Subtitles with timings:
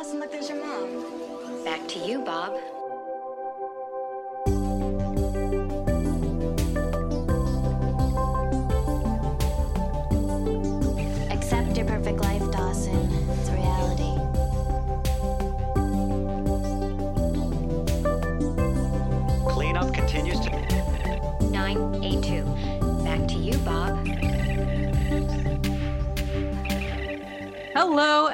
[0.00, 1.62] Dawson, look, there's your mom.
[1.62, 2.58] Back to you, Bob.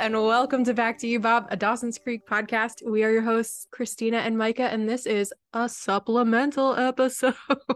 [0.07, 2.89] And welcome to Back to You, Bob, a Dawson's Creek podcast.
[2.89, 7.35] We are your hosts, Christina and Micah, and this is a supplemental episode.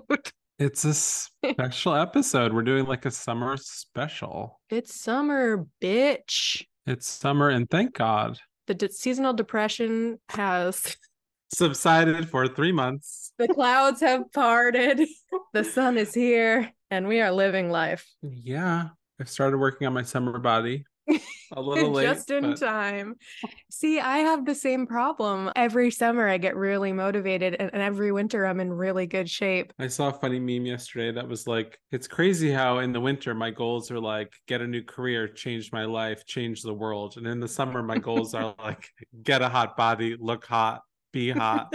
[0.61, 2.53] It's a special episode.
[2.53, 4.61] We're doing like a summer special.
[4.69, 6.67] it's summer, bitch.
[6.87, 10.97] It's summer, and thank God, The de- seasonal depression has,
[11.55, 13.33] subsided for three months.
[13.39, 15.01] the clouds have parted,
[15.55, 18.89] the sun is here, and we are living life Yeah,
[19.19, 20.85] I've started working on my summer body.
[21.53, 23.17] A little late, just in but time.
[23.71, 25.51] See, I have the same problem.
[25.57, 29.73] Every summer, I get really motivated, and, and every winter, I'm in really good shape.
[29.79, 33.35] I saw a funny meme yesterday that was like, "It's crazy how in the winter
[33.35, 37.27] my goals are like get a new career, change my life, change the world, and
[37.27, 38.89] in the summer my goals are like
[39.23, 40.83] get a hot body, look hot,
[41.13, 41.75] be hot."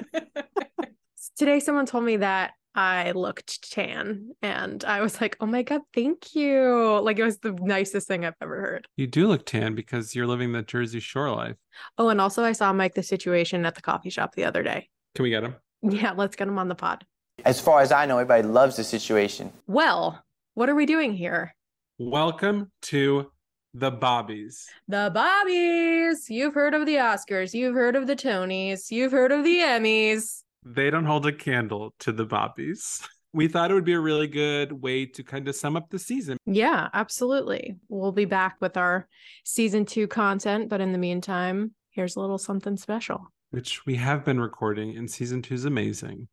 [1.37, 5.81] Today, someone told me that I looked tan, and I was like, oh my God,
[5.93, 6.99] thank you.
[7.01, 8.87] Like, it was the nicest thing I've ever heard.
[8.97, 11.55] You do look tan because you're living the Jersey Shore life.
[11.97, 14.89] Oh, and also, I saw Mike the situation at the coffee shop the other day.
[15.15, 15.55] Can we get him?
[15.83, 17.05] Yeah, let's get him on the pod.
[17.45, 19.53] As far as I know, everybody loves the situation.
[19.67, 20.21] Well,
[20.53, 21.55] what are we doing here?
[21.97, 23.31] Welcome to
[23.73, 24.67] the Bobbies.
[24.89, 26.29] The Bobbies.
[26.29, 30.41] You've heard of the Oscars, you've heard of the Tonys, you've heard of the Emmys.
[30.65, 33.01] They don't hold a candle to the Bobbies.
[33.33, 35.99] We thought it would be a really good way to kind of sum up the
[35.99, 36.37] season.
[36.45, 37.75] Yeah, absolutely.
[37.89, 39.07] We'll be back with our
[39.43, 43.27] season two content, but in the meantime, here's a little something special.
[43.51, 46.27] which we have been recording, and season two is amazing.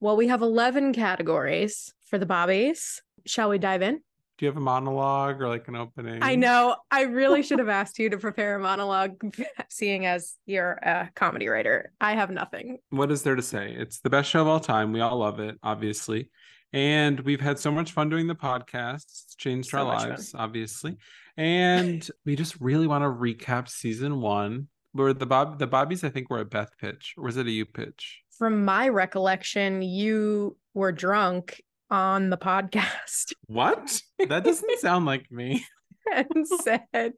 [0.00, 3.02] Well, we have 11 categories for the Bobbies.
[3.26, 4.00] Shall we dive in?
[4.38, 6.20] Do you have a monologue or like an opening?
[6.22, 9.20] I know I really should have asked you to prepare a monologue,
[9.68, 11.92] seeing as you're a comedy writer.
[12.00, 12.78] I have nothing.
[12.90, 13.74] What is there to say?
[13.76, 14.92] It's the best show of all time.
[14.92, 16.30] We all love it, obviously.
[16.72, 19.04] And we've had so much fun doing the podcast.
[19.04, 20.98] It's changed So our lives, obviously.
[21.36, 24.68] And we just really want to recap season one.
[24.92, 27.14] Where the Bob the Bobbies, I think, were a Beth pitch.
[27.18, 28.22] Or was it a you pitch?
[28.38, 31.60] From my recollection, you were drunk
[31.90, 34.00] on the podcast What?
[34.28, 35.64] That doesn't sound like me.
[36.12, 37.14] and said,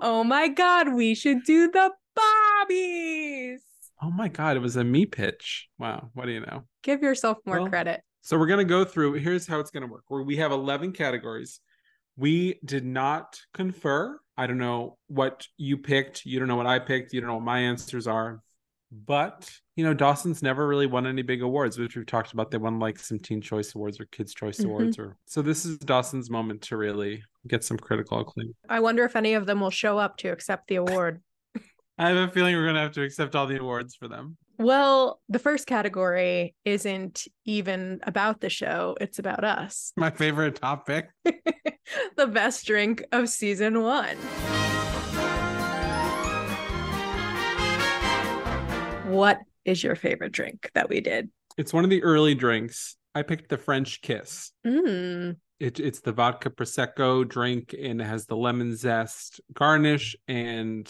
[0.00, 3.60] Oh my God, we should do the Bobbies.
[4.02, 5.68] Oh my god, it was a me pitch.
[5.78, 6.64] Wow, what do you know?
[6.82, 8.02] Give yourself more Well, credit.
[8.22, 9.14] So we're gonna go through.
[9.14, 10.04] Here's how it's gonna work.
[10.08, 11.60] Where we have eleven categories.
[12.16, 14.18] We did not confer.
[14.36, 16.24] I don't know what you picked.
[16.26, 17.12] You don't know what I picked.
[17.12, 18.40] You don't know what my answers are.
[18.92, 22.50] But you know, Dawson's never really won any big awards, which we've talked about.
[22.50, 24.66] They won like some Teen Choice Awards or Kids Choice Mhm.
[24.66, 28.54] Awards, or so this is Dawson's moment to really get some critical acclaim.
[28.68, 31.20] I wonder if any of them will show up to accept the award.
[31.98, 34.36] I have a feeling we're gonna have to accept all the awards for them.
[34.58, 39.92] Well, the first category isn't even about the show, it's about us.
[39.96, 41.10] My favorite topic.
[42.16, 44.16] the best drink of season one.
[49.16, 51.30] What is your favorite drink that we did?
[51.56, 52.96] It's one of the early drinks.
[53.14, 54.52] I picked the French Kiss.
[54.66, 60.86] Mm, It, it's the vodka prosecco drink and it has the lemon zest garnish and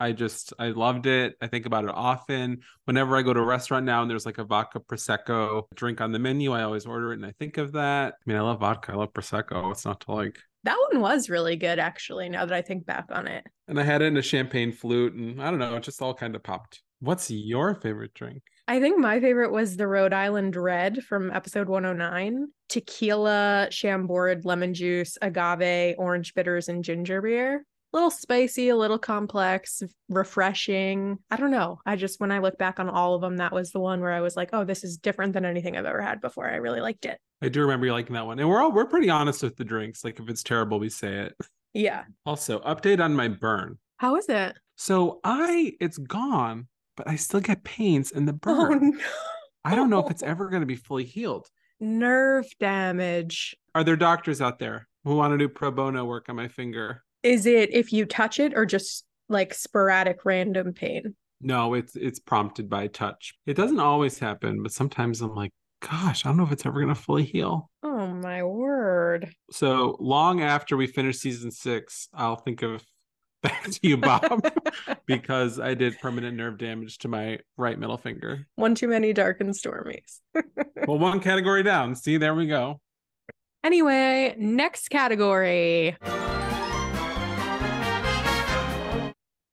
[0.00, 1.34] I just I loved it.
[1.40, 2.60] I think about it often.
[2.84, 6.12] Whenever I go to a restaurant now and there's like a vodka prosecco drink on
[6.12, 8.14] the menu, I always order it and I think of that.
[8.14, 8.92] I mean, I love vodka.
[8.92, 9.70] I love prosecco.
[9.72, 10.38] It's not to like.
[10.64, 13.44] that one was really good, actually, now that I think back on it.
[13.68, 16.14] And I had it in a champagne flute and I don't know, it just all
[16.14, 16.82] kind of popped.
[17.04, 18.42] What's your favorite drink?
[18.66, 24.72] I think my favorite was the Rhode Island Red from episode 109 tequila, chambord, lemon
[24.72, 27.56] juice, agave, orange bitters, and ginger beer.
[27.56, 31.18] A little spicy, a little complex, refreshing.
[31.30, 31.78] I don't know.
[31.84, 34.12] I just, when I look back on all of them, that was the one where
[34.12, 36.48] I was like, oh, this is different than anything I've ever had before.
[36.48, 37.18] I really liked it.
[37.42, 38.38] I do remember you liking that one.
[38.38, 40.04] And we're all we're pretty honest with the drinks.
[40.04, 41.34] Like if it's terrible, we say it.
[41.74, 42.04] Yeah.
[42.24, 43.78] Also, update on my burn.
[43.98, 44.56] How is it?
[44.76, 48.54] So I it's gone, but I still get pains in the burn.
[48.56, 48.90] Oh, burn.
[48.90, 48.98] no.
[49.64, 51.48] I don't know if it's ever going to be fully healed.
[51.80, 53.56] Nerve damage.
[53.74, 57.02] Are there doctors out there who want to do pro bono work on my finger?
[57.22, 61.14] Is it if you touch it or just like sporadic random pain?
[61.40, 63.34] No, it's it's prompted by touch.
[63.46, 65.50] It doesn't always happen, but sometimes I'm like,
[65.80, 67.70] gosh, I don't know if it's ever going to fully heal.
[67.82, 69.32] Oh my word.
[69.50, 72.82] So long after we finish season six, I'll think of
[73.44, 74.42] back to you, Bob,
[75.06, 78.46] because I did permanent nerve damage to my right middle finger.
[78.56, 80.20] One too many dark and stormies.
[80.86, 81.94] Well, one category down.
[81.94, 82.78] See, there we go.
[83.62, 85.96] Anyway, next category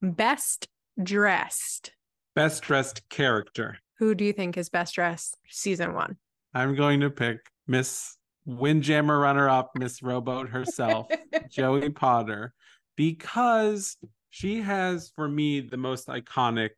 [0.02, 0.68] Best
[1.02, 1.92] dressed.
[2.36, 3.78] Best dressed character.
[4.00, 6.18] Who do you think is best dressed season one?
[6.54, 7.38] I'm going to pick
[7.68, 11.08] Miss Windjammer runner up, Miss Rowboat herself,
[11.50, 12.54] Joey Potter,
[12.96, 13.98] because
[14.30, 16.72] she has, for me, the most iconic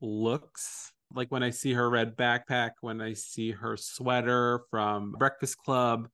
[0.00, 0.92] looks.
[1.14, 6.08] Like when I see her red backpack, when I see her sweater from Breakfast Club,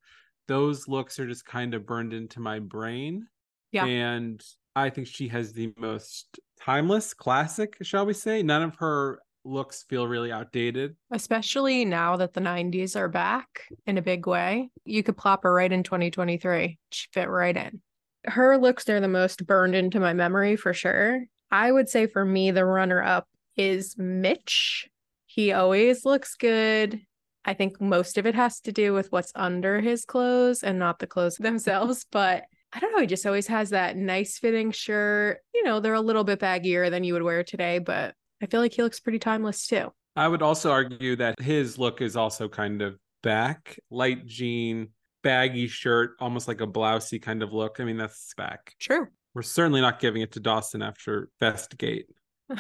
[0.49, 3.27] those looks are just kind of burned into my brain.
[3.71, 3.87] Yeah.
[3.87, 4.43] And
[4.77, 8.43] I think she has the most timeless, classic, shall we say.
[8.43, 10.95] None of her looks feel really outdated.
[11.11, 13.47] Especially now that the 90s are back
[13.87, 14.71] in a big way.
[14.85, 16.79] You could plop her right in 2023.
[16.91, 17.81] She fit right in.
[18.25, 21.25] Her looks are the most burned into my memory for sure.
[21.51, 24.89] I would say for me, the runner up is Mitch.
[25.27, 27.01] He always looks good.
[27.45, 30.99] I think most of it has to do with what's under his clothes and not
[30.99, 32.07] the clothes themselves.
[32.11, 33.01] But I don't know.
[33.01, 35.39] He just always has that nice fitting shirt.
[35.55, 38.61] You know, they're a little bit baggier than you would wear today, but I feel
[38.61, 39.93] like he looks pretty timeless too.
[40.17, 43.79] I would also argue that his look is also kind of back.
[43.91, 44.89] Light jean,
[45.23, 47.81] baggy shirt, almost like a blousey kind of look.
[47.81, 48.75] I mean, that's back.
[48.81, 49.07] True.
[49.35, 52.07] We're certainly not giving it to Dawson after Vest Gate.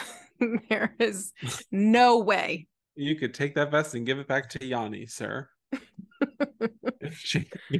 [0.69, 1.33] there is
[1.71, 2.67] no way.
[2.95, 5.49] You could take that vest and give it back to Yanni, sir.
[5.71, 5.83] give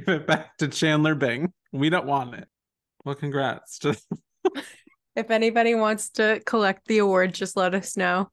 [0.07, 1.53] it back to Chandler Bing.
[1.71, 2.47] We don't want it.
[3.05, 3.79] Well, congrats.
[5.15, 8.31] If anybody wants to collect the award, just let us know.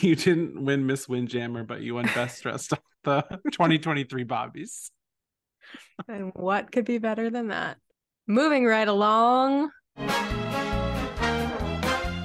[0.00, 3.22] you didn't win Miss Windjammer, but you won Best Dressed on the
[3.52, 4.90] 2023 Bobbies.
[6.08, 7.78] And what could be better than that?
[8.26, 9.70] Moving right along.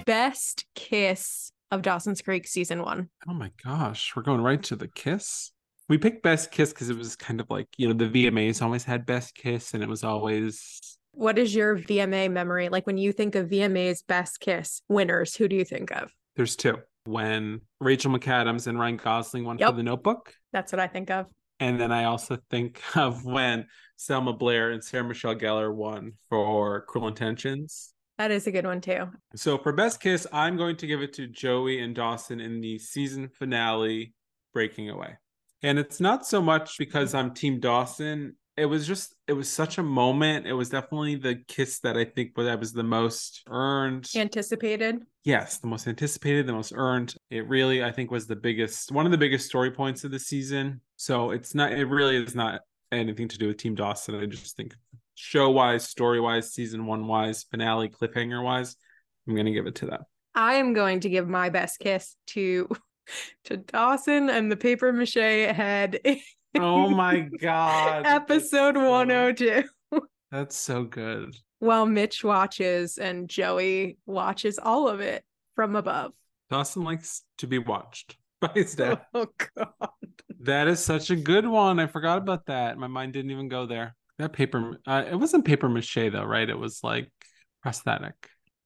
[0.05, 3.09] Best kiss of Dawson's Creek season one.
[3.29, 5.51] Oh my gosh, we're going right to the kiss.
[5.87, 8.83] We picked Best Kiss because it was kind of like, you know, the VMAs always
[8.85, 10.79] had Best Kiss and it was always
[11.11, 12.69] What is your VMA memory?
[12.69, 16.11] Like when you think of VMA's best kiss winners, who do you think of?
[16.37, 16.77] there's two.
[17.05, 19.69] When Rachel McAdams and Ryan Gosling won Yep.
[19.71, 20.33] for the notebook.
[20.53, 21.25] That's what I think of.
[21.61, 26.81] And then I also think of when Selma Blair and Sarah Michelle Gellar won for
[26.81, 27.93] Cruel Intentions.
[28.17, 29.07] That is a good one too.
[29.35, 32.77] So for Best Kiss, I'm going to give it to Joey and Dawson in the
[32.79, 34.13] season finale,
[34.53, 35.17] Breaking Away.
[35.63, 38.35] And it's not so much because I'm Team Dawson.
[38.57, 40.45] It was just, it was such a moment.
[40.45, 44.09] It was definitely the kiss that I think that was the most earned.
[44.15, 44.97] Anticipated.
[45.23, 47.15] yes, the most anticipated, the most earned.
[47.29, 50.19] It really, I think, was the biggest, one of the biggest story points of the
[50.19, 50.81] season.
[51.01, 52.61] So it's not, it really is not
[52.91, 54.13] anything to do with Team Dawson.
[54.13, 54.75] I just think
[55.15, 58.75] show wise, story wise, season one wise, finale, cliffhanger wise,
[59.27, 60.03] I'm going to give it to them.
[60.35, 62.69] I am going to give my best kiss to
[63.45, 65.99] to Dawson and the paper mache head.
[66.59, 68.05] Oh my God.
[68.05, 69.63] Episode 102.
[70.31, 71.33] That's so good.
[71.59, 75.23] While Mitch watches and Joey watches all of it
[75.55, 76.11] from above.
[76.49, 78.99] Dawson likes to be watched by his dad.
[79.13, 79.89] Oh god.
[80.43, 81.79] That is such a good one.
[81.79, 82.77] I forgot about that.
[82.77, 83.95] My mind didn't even go there.
[84.17, 86.49] That paper, uh, it wasn't paper mache though, right?
[86.49, 87.09] It was like
[87.61, 88.15] prosthetic.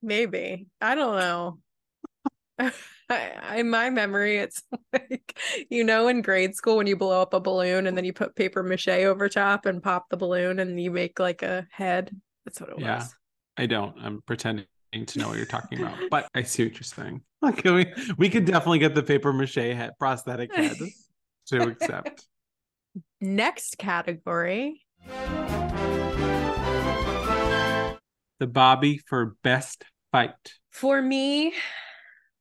[0.01, 0.67] Maybe.
[0.81, 1.59] I don't know.
[3.09, 5.37] I, in my memory, it's like
[5.69, 8.35] you know, in grade school when you blow up a balloon and then you put
[8.35, 12.11] paper mache over top and pop the balloon and you make like a head.
[12.45, 12.97] That's what it Yeah.
[12.97, 13.15] was.
[13.57, 13.95] I don't.
[14.01, 17.21] I'm pretending to know what you're talking about, but I see what you're saying.
[17.43, 20.77] Okay, we, we could definitely get the paper mache head, prosthetic head
[21.47, 22.27] to accept.
[23.21, 24.81] Next category.
[28.39, 30.31] The Bobby for best fight.
[30.71, 31.53] For me,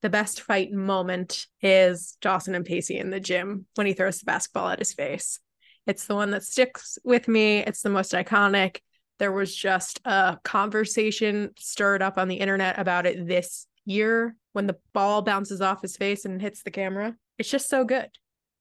[0.03, 4.27] the best fight moment is Dawson and Pacey in the gym when he throws the
[4.27, 5.39] basketball at his face.
[5.87, 7.59] It's the one that sticks with me.
[7.59, 8.79] It's the most iconic.
[9.19, 14.67] There was just a conversation stirred up on the internet about it this year when
[14.67, 17.17] the ball bounces off his face and hits the camera.
[17.39, 18.09] It's just so good.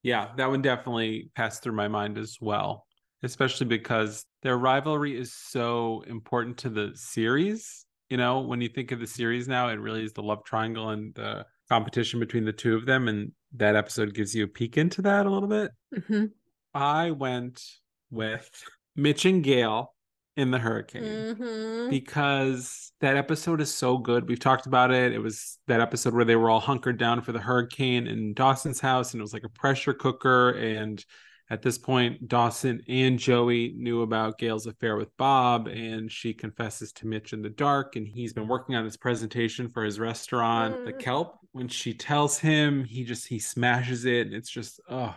[0.04, 2.86] Yeah, that one definitely passed through my mind as well,
[3.22, 7.86] especially because their rivalry is so important to the series.
[8.10, 10.90] You know, when you think of the series now, it really is the love triangle
[10.90, 13.08] and the competition between the two of them.
[13.08, 15.70] And that episode gives you a peek into that a little bit.
[15.94, 16.32] Mhm.
[16.74, 17.62] I went
[18.10, 18.50] with
[18.94, 19.93] Mitch and Gail
[20.36, 21.90] in the hurricane Mhm.
[21.90, 24.28] because that episode is so good.
[24.28, 25.12] We've talked about it.
[25.12, 28.80] It was that episode where they were all hunkered down for the hurricane in Dawson's
[28.80, 31.04] house, and it was like a pressure cooker, and
[31.50, 36.90] At this point, Dawson and Joey knew about Gail's affair with Bob, and she confesses
[36.94, 37.96] to Mitch in the dark.
[37.96, 41.00] And he's been working on his presentation for his restaurant, The Mm.
[41.00, 41.38] Kelp.
[41.52, 44.32] When she tells him, he just he smashes it.
[44.32, 45.14] It's just oh,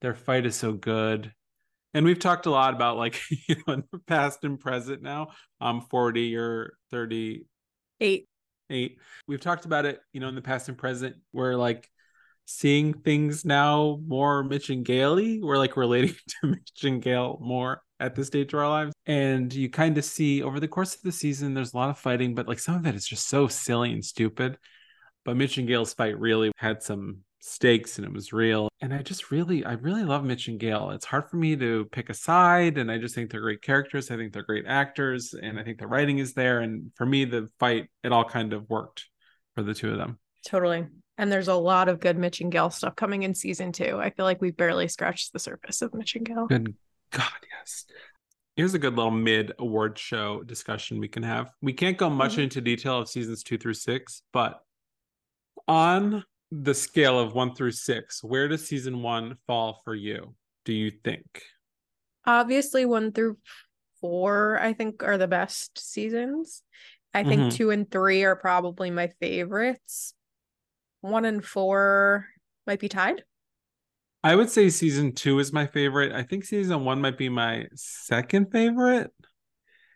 [0.00, 1.34] their fight is so good.
[1.94, 5.28] And we've talked a lot about like you know in the past and present now.
[5.60, 8.28] I'm 40 or 38
[8.70, 8.98] Eight.
[9.26, 11.88] we've talked about it you know in the past and present we're like
[12.44, 17.80] seeing things now more mitch and gaily we're like relating to mitch and gail more
[17.98, 21.00] at this stage of our lives and you kind of see over the course of
[21.00, 23.48] the season there's a lot of fighting but like some of it is just so
[23.48, 24.58] silly and stupid
[25.24, 28.98] but mitch and gail's fight really had some stakes and it was real and i
[29.02, 32.14] just really i really love mitch and gail it's hard for me to pick a
[32.14, 35.62] side and i just think they're great characters i think they're great actors and i
[35.62, 39.06] think the writing is there and for me the fight it all kind of worked
[39.54, 40.86] for the two of them Totally.
[41.18, 43.98] And there's a lot of good Mitch and Gail stuff coming in season two.
[44.00, 46.46] I feel like we barely scratched the surface of Mitch and Gail.
[46.46, 46.74] good
[47.10, 47.24] god
[47.58, 47.84] yes
[48.54, 52.36] here's a good little mid award show discussion we can have we can't go much
[52.36, 52.44] Mhm.
[52.44, 54.60] into detail of seasons two through six but
[55.66, 60.72] on the scale of one through six where does season one fall for you do
[60.72, 61.42] you think
[62.26, 63.38] Obviously, one through
[64.02, 66.62] four, I think, are the best seasons.
[67.14, 67.52] I think Mhm.
[67.54, 70.12] two and three are probably my favorites.
[71.00, 72.28] One and four
[72.66, 73.24] might be tied.
[74.22, 76.12] I would say season two is my favorite.
[76.12, 79.10] I think season one might be my second favorite.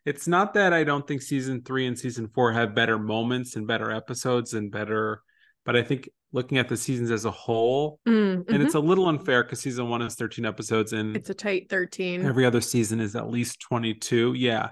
[0.07, 3.67] It's not that I don't think season three and season four have better moments and
[3.67, 5.23] better episodes and better,
[5.67, 8.83] but I think looking at the seasons as a whole, Mm, and it's mhm.
[8.83, 12.25] a little unfair because season one is 13 episodes and it's a tight 13.
[12.25, 14.35] every other season is at least 22.
[14.35, 14.71] Yeah.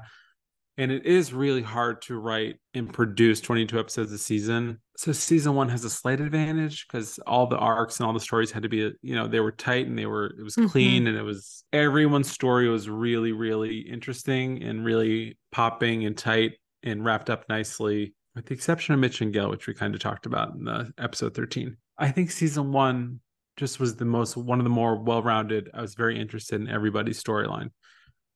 [0.79, 4.81] And it is really hard to write and produce 22 episodes a season.
[4.97, 8.51] So season one has a slight advantage because all the arcs and all the stories
[8.51, 11.19] had to be, you know, they were tight and they were, it was clean and
[11.19, 16.53] it was, everyone's story was really, really interesting and really popping and tight
[16.83, 20.01] and wrapped up nicely, with the exception of Mitch and Gail, which we kind of
[20.01, 21.77] talked about in the episode 13.
[21.99, 23.21] I think season one
[23.57, 25.71] just was the most, one of the more well rounded.
[25.75, 27.71] I was very interested in everybody's storyline.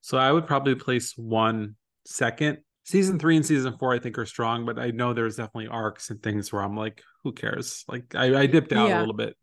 [0.01, 1.75] So I would probably place one
[2.05, 2.59] second.
[2.83, 6.11] Season three and season four, I think, are strong, but I know there's definitely arcs
[6.11, 7.83] and things where I'm like, who cares?
[7.87, 8.99] Like I, I dipped out Yeah.
[8.99, 9.35] a little bit.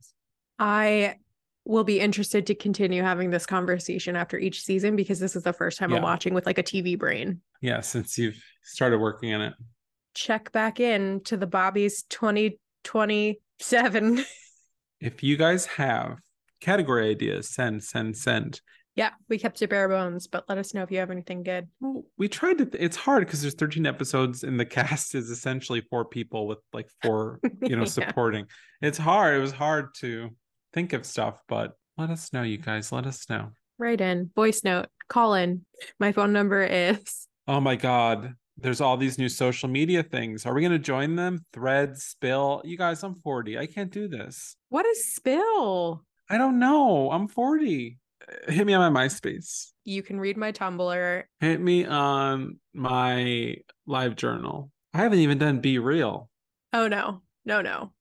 [0.61, 1.16] I
[1.64, 5.52] will be interested to continue having this conversation after each season because this is the
[5.52, 7.40] first time I'm watching with like a TV brain.
[7.61, 9.54] Yeah, since you've started working in it.
[10.14, 14.25] Check back in to the Bobby's 2027.
[15.00, 16.19] If you guys have
[16.61, 18.61] category ideas, send, send, send.
[18.95, 21.66] yeah, we kept it bare bones, but let us know if you have anything good.
[21.81, 22.71] Well, we tried to.
[22.81, 26.88] It's hard because there's 13 episodes, and the cast is essentially four people with like
[27.02, 27.88] four, you know, Yeah.
[27.88, 28.47] supporting.
[28.81, 29.35] It's hard.
[29.35, 30.31] It was hard to
[30.73, 32.92] think of stuff, but let us know, you guys.
[32.92, 33.50] Let us know.
[33.78, 35.66] Write in, voice note, call in.
[35.99, 38.35] My phone number is Oh my God.
[38.62, 40.47] There's all these new social media things.
[40.47, 41.45] Are we going to join them?
[41.52, 42.62] Threads, Spill.
[42.64, 43.59] You guys, I'm 40.
[43.59, 44.57] I can't do this.
[44.69, 46.04] what is spill?
[46.31, 47.11] I don't know.
[47.11, 47.99] I'm 40.
[48.23, 49.73] Uh, Hit me on my MySpace.
[49.85, 51.23] You can read my Tumblr.
[51.40, 54.71] Hit me on my live journal.
[54.95, 56.31] I haven't even done Be Real.
[56.73, 57.92] Oh no, no, no.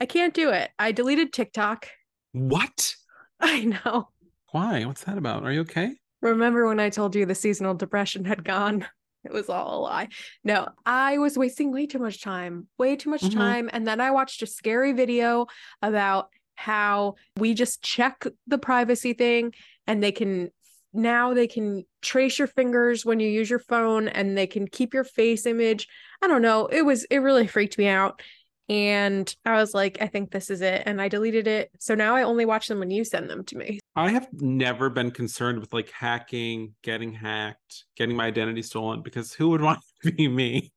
[0.00, 0.70] I can't do it.
[0.78, 1.88] I deleted TikTok.
[2.32, 2.94] What?
[3.40, 4.08] I know.
[4.50, 4.84] Why?
[4.84, 5.44] What's that about?
[5.44, 5.94] Are you okay?
[6.20, 8.86] Remember when I told you the seasonal depression had gone?
[9.24, 10.08] It was all a lie.
[10.42, 13.34] No, I was wasting way too much time, way too much Mhm.
[13.34, 13.70] time.
[13.72, 15.46] And then I watched a scary video
[15.82, 19.52] about how we just check the privacy thing
[19.86, 20.50] and they can
[20.96, 24.94] now they can trace your fingers when you use your phone and they can keep
[24.94, 25.88] your face image.
[26.22, 26.66] I don't know.
[26.66, 28.22] It was, it really freaked me out.
[28.68, 30.84] And I was like, I think this is it.
[30.86, 31.70] And I deleted it.
[31.80, 33.80] So now I only watch them when you send them to me.
[33.96, 39.32] I have never been concerned with like hacking, getting hacked, getting my identity stolen because
[39.32, 40.72] who would want to be me?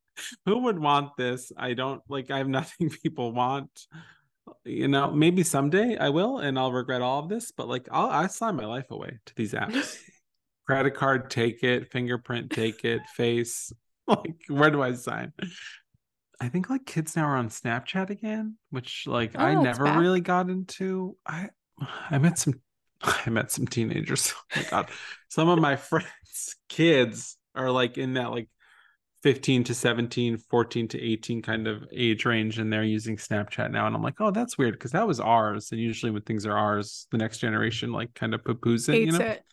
[0.46, 1.52] Who would want this?
[1.58, 3.86] I don't like I have nothing people want.
[4.64, 8.10] You know, maybe someday I will and I'll regret all of this, but like I'll
[8.10, 9.98] I sign my life away to these apps.
[10.68, 13.72] Credit card, take it, fingerprint, take it, face.
[14.06, 15.34] Like, where do I sign?
[16.40, 20.00] I think like kids now are on Snapchat again, which like I Oh, it's never
[20.00, 21.18] really got into.
[21.26, 21.50] I
[22.12, 22.62] I met some
[23.26, 24.34] I met some teenagers.
[24.56, 24.90] Oh my god.
[25.30, 28.50] Some of my friends' kids are like in that like
[29.24, 33.88] 15 to 17, 14 to 18 kind of age range and they're using Snapchat now
[33.88, 36.58] and I'm like, "Oh, that's weird because that was ours." And usually when things are
[36.58, 39.20] ours, the next generation like kind of poo-poos it, you know?
[39.20, 39.44] it.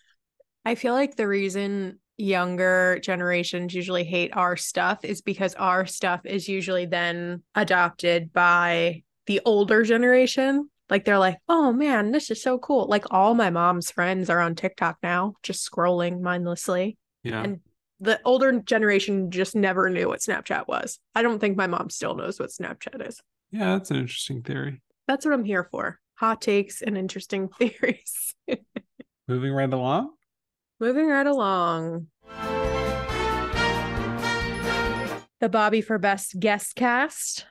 [0.64, 6.20] I feel like the reason younger generations usually hate our stuff is because our stuff
[6.24, 10.68] is usually then adopted by the older generation.
[10.90, 12.86] Like they're like, oh man, this is so cool.
[12.88, 16.98] Like all my mom's friends are on TikTok now, just scrolling mindlessly.
[17.22, 17.42] Yeah.
[17.42, 17.60] And
[18.00, 20.98] the older generation just never knew what Snapchat was.
[21.14, 23.20] I don't think my mom still knows what Snapchat is.
[23.50, 24.82] yeah, that's an interesting theory.
[25.08, 25.98] That's what I'm here for.
[26.16, 28.34] Hot takes and interesting theories.
[29.26, 30.10] Moving right along.
[30.80, 32.08] Moving right along.
[35.40, 37.46] The Bobby for Best Guest Cast.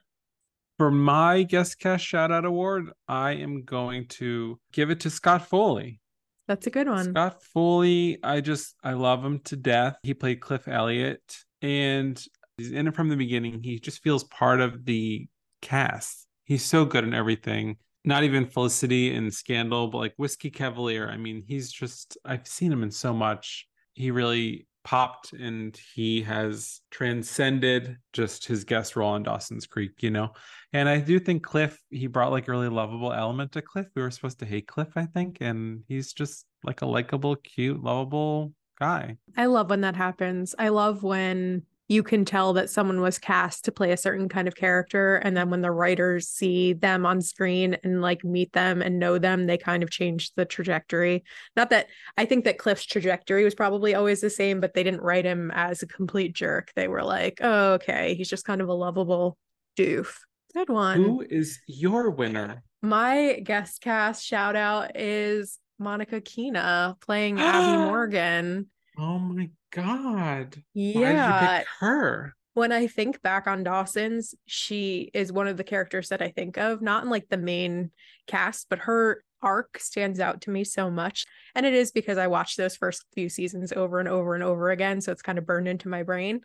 [0.77, 5.48] For my guest cast shout out award, I am going to give it to Scott
[5.48, 6.00] Foley.
[6.48, 7.06] That's a good one.
[7.12, 9.98] Scott Foley, I just I love him to death.
[10.03, 12.22] He played Cliff Elliott and
[12.58, 13.62] he's in it from the beginning.
[13.63, 15.27] He just feels part of the
[15.62, 16.27] cast.
[16.46, 17.77] He's so good in everything.
[18.03, 21.08] Not even Felicity and Scandal, but like Whiskey Cavalier.
[21.08, 23.68] I mean, he's just I've seen him in so much.
[23.94, 30.12] He really popped and he has transcended just his guest role in Dawson's Creek, you
[30.12, 30.32] know.
[30.74, 33.88] And I do think Cliff, he brought like a really lovable element to Cliff.
[33.96, 37.82] We were supposed to hate Cliff, I think, and he's just like a likable, cute,
[37.84, 39.18] lovable guy.
[39.38, 40.56] I love when that happens.
[40.58, 41.63] I love when
[41.94, 45.18] you can tell that someone was cast to play a certain kind of character.
[45.18, 49.20] And then when the writers see them on screen and like meet them and know
[49.20, 51.24] them, they kind of change the trajectory.
[51.56, 55.02] Not that I think that Cliff's trajectory was probably always the same, but they didn't
[55.02, 56.72] write him as a complete jerk.
[56.76, 59.38] They were like, oh, okay, he's just kind of a lovable
[59.78, 60.16] doof.
[60.56, 61.04] Good one.
[61.04, 62.64] Who is your winner?
[62.82, 68.68] My guest cast shout out is Monica Keena playing Abby Morgan.
[68.98, 70.56] Oh my god.
[70.74, 71.60] Why did you Yeah.
[71.60, 72.36] pick her?
[72.54, 76.58] When I think back on Dawson's, she is one of the characters that I think
[76.58, 77.92] of, not in like the main
[78.28, 81.26] cast, but her arc stands out to me so much.
[81.56, 84.70] And it is because I watched those first few seasons over and over and over
[84.70, 85.02] again.
[85.02, 86.42] So it's kind of burned into my brain.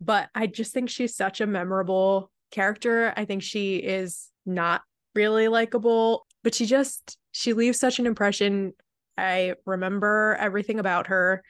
[0.00, 3.12] But I just think she's such a memorable character.
[3.16, 4.82] I think she is not
[5.14, 8.72] really likable, but she just she leaves such an impression.
[9.16, 11.42] I remember everything about her.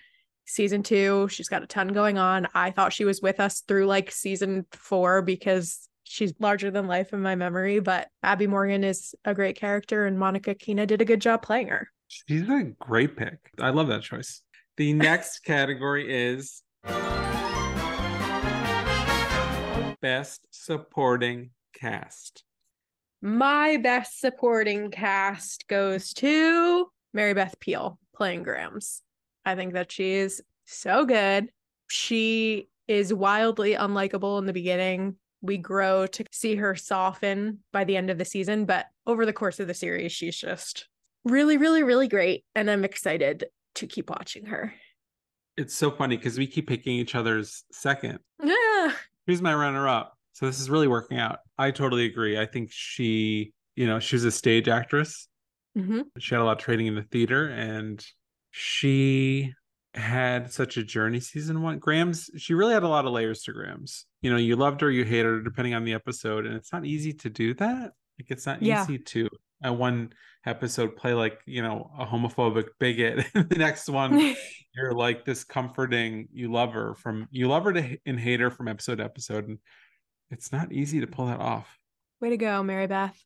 [0.48, 2.48] Season two, she's got a ton going on.
[2.54, 7.12] I thought she was with us through like season four because she's larger than life
[7.12, 7.80] in my memory.
[7.80, 11.68] But Abby Morgan is a great character, and Monica Keena did a good job playing
[11.68, 11.90] her.
[12.08, 13.38] She's a great pick.
[13.60, 14.40] I love that choice.
[14.78, 16.62] The next category is
[20.00, 22.42] Best Supporting Cast.
[23.20, 29.02] My best supporting cast goes to Mary Beth Peil playing Grams.
[29.48, 31.48] I think that she is so good.
[31.88, 35.16] She is wildly unlikable in the beginning.
[35.40, 39.32] We grow to see her soften by the end of the season, but over the
[39.32, 40.86] course of the series, she's just
[41.24, 42.44] really, really, really great.
[42.54, 44.74] And I'm excited to keep watching her.
[45.56, 48.18] It's so funny because we keep picking each other's second.
[48.42, 48.92] Yeah.
[49.26, 50.16] Who's my runner up?
[50.34, 51.38] So this is really working out.
[51.56, 52.38] I totally agree.
[52.38, 55.26] I think she, you know, she was a stage actress.
[55.74, 58.04] hmm She had a lot of training in the theater and
[58.58, 59.54] she
[59.94, 61.78] had such a journey season one.
[61.78, 64.04] Grams, she really had a lot of layers to Grams.
[64.20, 66.44] You know, you loved her, you hated her, depending on the episode.
[66.44, 67.92] And it's not easy to do that.
[68.18, 68.82] Like it's not Yeah.
[68.82, 69.28] easy to
[69.62, 70.12] at one
[70.44, 73.26] episode play like, you know, a homophobic bigot.
[73.34, 74.34] the next one
[74.74, 78.50] you're like this comforting you love her from you love her to and hate her
[78.50, 79.46] from episode to episode.
[79.48, 79.58] And
[80.30, 81.78] it's not easy to pull that off.
[82.20, 83.16] Way to go, Mary Beth.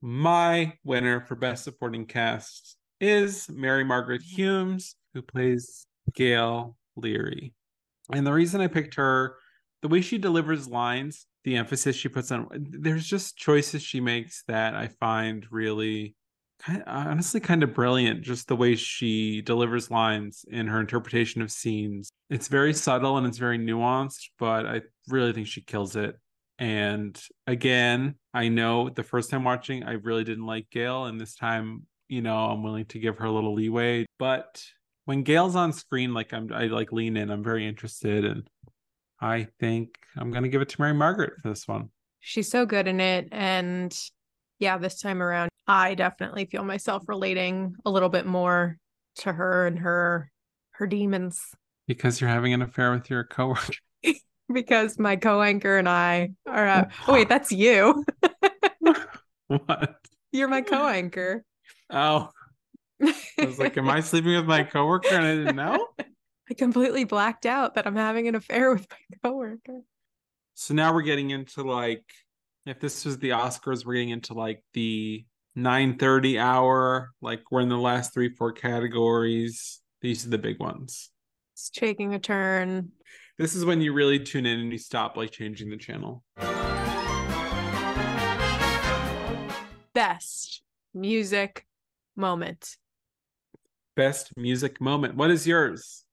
[0.00, 4.36] My winner for best supporting cast is Mary Margaret mm-hmm.
[4.36, 7.54] Humes, who plays Gail Leery.
[8.12, 9.36] And the reason I picked her,
[9.82, 14.44] the way she delivers lines, the emphasis she puts on, there's just choices she makes
[14.48, 16.14] that I find really,
[16.60, 18.22] kind honestly, kind of brilliant.
[18.22, 22.10] Just the way she delivers lines in her interpretation of scenes.
[22.30, 26.16] It's very subtle and it's very nuanced, but I really think she kills it.
[26.58, 31.34] And again, I know the first time watching, I really didn't like Gail, and this
[31.34, 34.06] time, you know, I'm willing to give her a little leeway.
[34.18, 34.64] But
[35.04, 37.30] when Gail's on screen, like I'm, I like lean in.
[37.30, 38.48] I'm very interested, and
[39.20, 41.90] I think I'm gonna give it to Mary Margaret for this one.
[42.20, 43.28] She's so good in it.
[43.32, 43.94] And
[44.58, 48.78] yeah, this time around, I definitely feel myself relating a little bit more
[49.16, 50.30] to her and her
[50.72, 51.40] her demons
[51.86, 53.74] Because you're having an affair with your coworker.
[54.52, 58.04] because my co-anchor and I are uh, oh wait, that's you.
[59.48, 59.96] what?
[60.32, 61.44] You're my co-anchor.
[61.90, 62.30] Oh,
[63.02, 65.88] I was like, am I sleeping with my coworker and I didn't know?
[66.50, 69.80] I completely blacked out that I'm having an affair with my coworker.
[70.54, 72.04] So now we're getting into like
[72.66, 75.24] if this was the Oscars, we're getting into like the
[75.56, 79.80] 9:30 hour, like we're in the last three, four categories.
[80.00, 81.10] These are the big ones.
[81.54, 82.92] It's taking a turn.
[83.38, 86.22] This is when you really tune in and you stop like changing the channel.
[89.94, 91.66] Best music
[92.16, 92.76] moment.
[93.96, 95.16] Best music moment.
[95.16, 96.04] What is yours?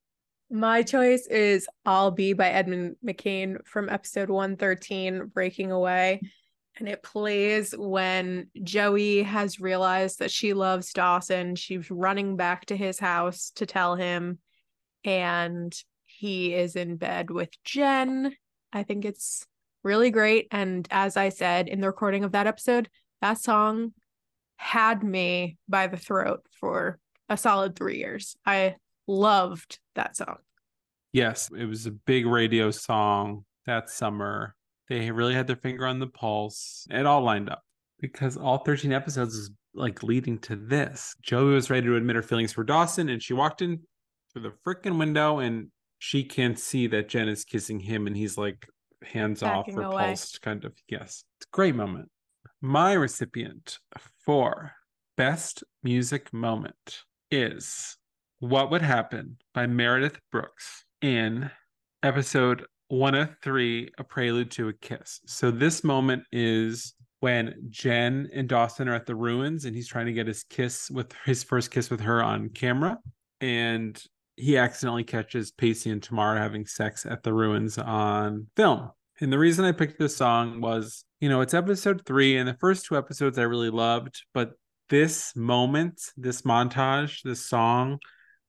[0.50, 6.22] My choice is I'll Be by Edwin McCain from episode 113, Breaking Away.
[6.78, 11.56] And it plays when Joey has realized that she loves Dawson.
[11.56, 14.40] She's running back to his house to tell him,
[15.04, 15.74] and
[16.06, 18.36] he is in bed with Jen.
[18.74, 19.46] I think it's
[19.84, 20.48] really great.
[20.52, 22.90] And as I said in the recording of that episode,
[23.22, 23.94] that song
[24.62, 28.36] had me by the throat for a solid three years.
[28.46, 28.76] I
[29.08, 30.38] loved that song.
[31.14, 34.56] Yes, it was a big radio song that summer.
[34.88, 36.86] They really had their finger on the pulse.
[36.92, 37.64] It all lined up
[38.00, 41.16] because all 13 episodes is like leading to this.
[41.24, 43.80] Joey was ready to admit her feelings for Dawson, and she walked in
[44.32, 48.38] through the freaking window and she can't see that Jen is kissing him, and he's
[48.38, 48.68] like
[49.02, 50.04] hands Backing off, away.
[50.04, 50.74] repulsed, kind of.
[50.88, 52.10] Yes, it's a great moment.
[52.64, 53.80] My recipient
[54.24, 54.74] for
[55.18, 57.00] best music moment
[57.32, 57.98] is
[58.38, 61.50] What Would Happen by Meredith Brooks in
[62.04, 65.22] episode 103, A Prelude to a Kiss.
[65.26, 70.06] So this moment is when Jen and Dawson are at the ruins and he's trying
[70.06, 73.00] to get his kiss with his first kiss with her on camera.
[73.40, 74.00] And
[74.36, 78.92] he accidentally catches Pacey and Tamara having sex at the ruins on film.
[79.22, 82.56] And the reason I picked this song was, you know, it's episode three, and the
[82.56, 84.54] first two episodes I really loved, but
[84.90, 88.00] this moment, this montage, this song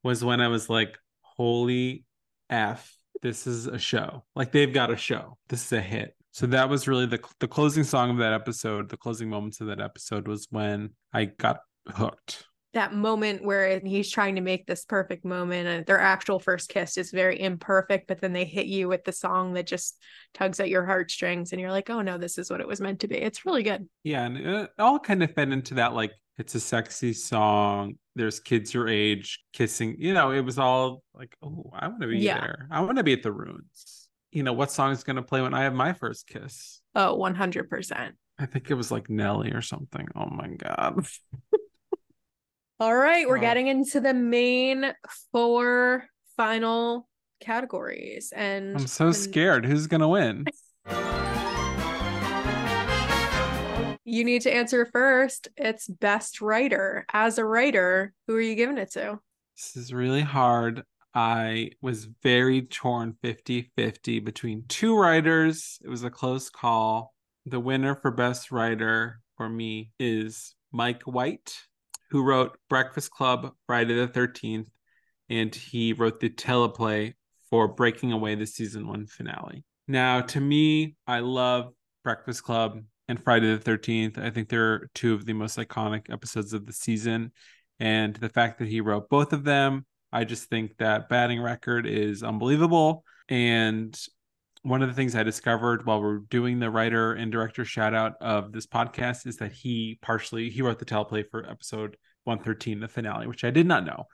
[0.03, 2.05] was when I was like, holy
[2.51, 4.25] F, this is a show.
[4.35, 5.39] Like they've got a show.
[5.49, 6.17] This is a hit.
[6.33, 8.89] So that was really the the closing song of that episode.
[8.89, 12.47] The closing moments of that episode was when I got hooked.
[12.75, 16.97] That moment where he's trying to make this perfect moment and their actual first kiss
[16.97, 19.99] is very imperfect, but then they hit you with the song that just
[20.33, 23.01] tugs at your heartstrings and you're like, oh no, this is what it was meant
[23.01, 23.17] to be.
[23.17, 23.87] It's really good.
[24.05, 27.95] Yeah, and it all kind of fed into that like it's a sexy song.
[28.17, 29.97] There's kids your age kissing.
[29.99, 32.41] You know, it was all like, oh, I want to be Yeah.
[32.41, 32.69] there.
[32.71, 34.09] I want to be at the ruins.
[34.31, 36.81] You know, what song is going to play when I have my first kiss?
[36.95, 38.13] Oh, 100%.
[38.39, 40.09] I think it was like Nelly or something.
[40.17, 41.07] Oh my god.
[42.83, 44.93] All right, we're getting into the main
[45.31, 47.09] four final
[47.41, 48.33] categories.
[48.35, 49.65] And I'm so scared.
[49.65, 50.47] Who's going to win?
[54.05, 55.49] You need to answer first.
[55.57, 57.07] It's best writer.
[57.15, 59.21] As a writer, who are you giving it to?
[59.57, 60.83] This is really hard.
[61.15, 65.79] I was very torn 50 50 between two writers.
[65.83, 67.15] It was a close call.
[67.47, 71.55] The winner for Best Writer for me is Mike White,
[72.13, 74.67] who wrote Breakfast Club Friday the 13th,
[75.31, 77.15] and he wrote the teleplay
[77.49, 79.65] for Breaking Away the season one finale.
[79.89, 81.73] Now, to me, I love
[82.05, 84.19] Breakfast Club and Friday the 13th.
[84.19, 87.33] I think they're two of the most iconic episodes of the season.
[87.81, 91.87] And the fact that he wrote both of them, I just think that batting record
[91.87, 93.05] is unbelievable.
[93.31, 93.99] And
[94.63, 98.15] one of the things I discovered while we're doing the writer and director shout out
[98.21, 102.89] of this podcast is that he partially he wrote the teleplay for episode 113, the
[102.89, 104.07] finale, which I did not know.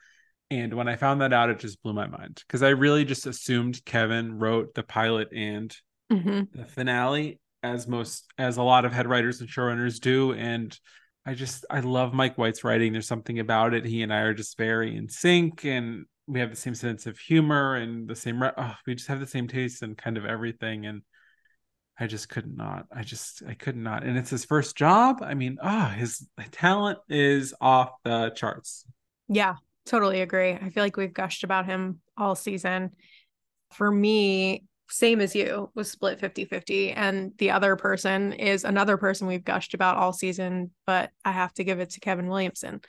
[0.50, 3.26] And when I found that out, it just blew my mind because I really just
[3.26, 5.76] assumed Kevin wrote the pilot and
[6.10, 6.58] mm-hmm.
[6.58, 10.32] the finale as most as a lot of head writers and showrunners do.
[10.32, 10.76] And
[11.26, 12.92] i just i love mike white's writing.
[12.92, 13.84] There's something about it.
[13.84, 15.66] He and i are just very in sync.
[15.66, 19.20] And we have the same sense of humor and the same oh, we just have
[19.20, 21.02] the same taste and kind of everything and
[21.98, 25.34] i just could not i just i could not and it's his first job i
[25.34, 28.84] mean ah his talent is off the charts
[29.28, 30.52] Yeah, totally agree.
[30.52, 32.92] I feel like we've gushed about him all season.
[33.72, 36.92] For me, same as you, was split 50 50.
[36.92, 41.52] And the other person is another person we've gushed about all season, but I have
[41.54, 42.80] to give it to Kevin Williamson.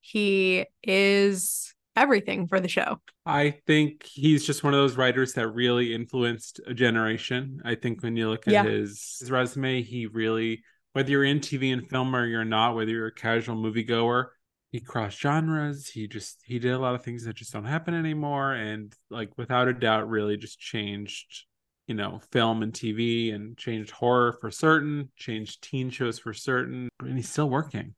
[0.00, 3.00] He is everything for the show.
[3.26, 7.60] I think he's just one of those writers that really influenced a generation.
[7.64, 8.64] I think when you look at Yeah.
[8.64, 12.90] his, his resume, he really, whether you're in TV and film or you're not, whether
[12.90, 14.28] you're a casual moviegoer,
[14.72, 15.88] he crossed genres.
[15.88, 19.30] He just he did a lot of things that just don't happen anymore, and like
[19.38, 21.46] without a doubt, really just changed,
[21.86, 26.90] you know, film and TV, and changed horror for certain, changed teen shows for certain,
[27.00, 27.94] and he's still working.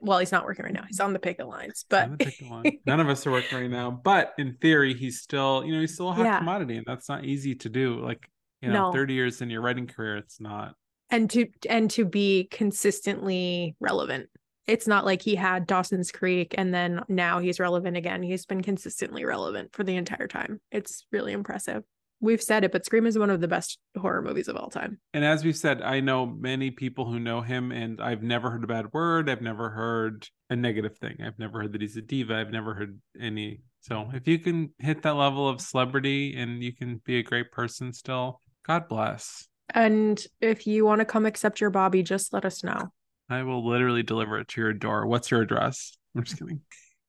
[0.00, 0.84] Well, he's not working right now.
[0.86, 2.64] He's on the picket lines, but gonna pick the one.
[2.86, 5.94] None of us are working right now, but in theory, he's still, you know, he's
[5.94, 6.38] still a hot Yeah.
[6.38, 8.00] commodity, and that's not easy to do.
[8.00, 8.28] Like,
[8.60, 8.92] you know, No.
[8.92, 10.74] 30 years in your writing career, it's not.
[11.10, 14.28] and to and to be consistently relevant.
[14.66, 18.22] It's not like he had Dawson's Creek and then now he's relevant again.
[18.22, 20.60] He's been consistently relevant for the entire time.
[20.72, 21.84] It's really impressive.
[22.24, 24.98] We've said it, but Scream is one of the best horror movies of all time.
[25.12, 28.64] And as we've said, I know many people who know him, and I've never heard
[28.64, 29.28] a bad word.
[29.28, 31.18] I've never heard a negative thing.
[31.24, 32.34] I've never heard that he's a diva.
[32.34, 33.60] I've never heard any.
[33.80, 37.52] So if you can hit that level of celebrity and you can be a great
[37.52, 39.46] person still, God bless.
[39.70, 42.92] And if you want to come accept your Bobby, just let us know.
[43.28, 45.06] I will literally deliver it to your door.
[45.06, 45.96] What's your address?
[46.16, 46.60] I'm just kidding.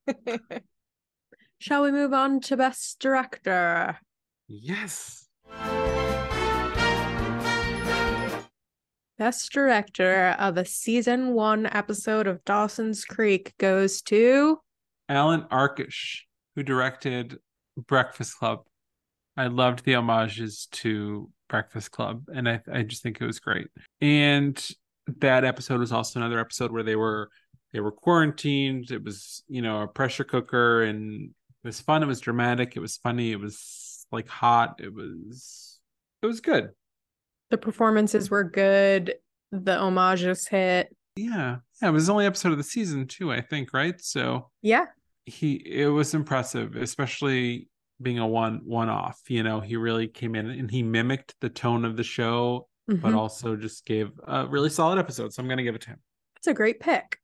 [1.59, 3.97] Shall we move on to Best Director?
[4.47, 5.27] Yes.
[9.17, 14.59] Best Director of a season one episode of Dawson's Creek goes to
[15.09, 16.19] Allan Arkush,
[16.55, 17.39] who directed
[17.87, 18.65] Breakfast Club.
[19.37, 23.67] I loved the homages to Breakfast Club, and I, I just think it was great.
[24.01, 24.63] And
[25.19, 27.29] that episode was also another episode where they were
[27.73, 28.91] they were quarantined.
[28.91, 31.29] It was you know a pressure cooker, and
[31.63, 32.03] it was fun.
[32.03, 32.75] It was dramatic.
[32.75, 33.31] It was funny.
[33.31, 34.79] It was like hot.
[34.83, 35.79] It was
[36.21, 36.69] it was good.
[37.51, 39.13] the performances were good,
[39.51, 40.95] the homages hit.
[41.15, 41.87] Yeah, yeah.
[41.89, 43.31] It was the only episode of the season too.
[43.31, 43.99] I think right.
[44.01, 44.85] So Yeah.
[45.25, 47.69] he it was impressive, especially
[48.01, 49.21] being a one one off.
[49.29, 53.11] You know, he really came in and he mimicked the tone of the show, but
[53.13, 53.15] Mhm.
[53.15, 55.31] also just gave a really solid episode.
[55.33, 55.99] So I'm gonna give it to him.
[56.37, 57.19] It's a great pick.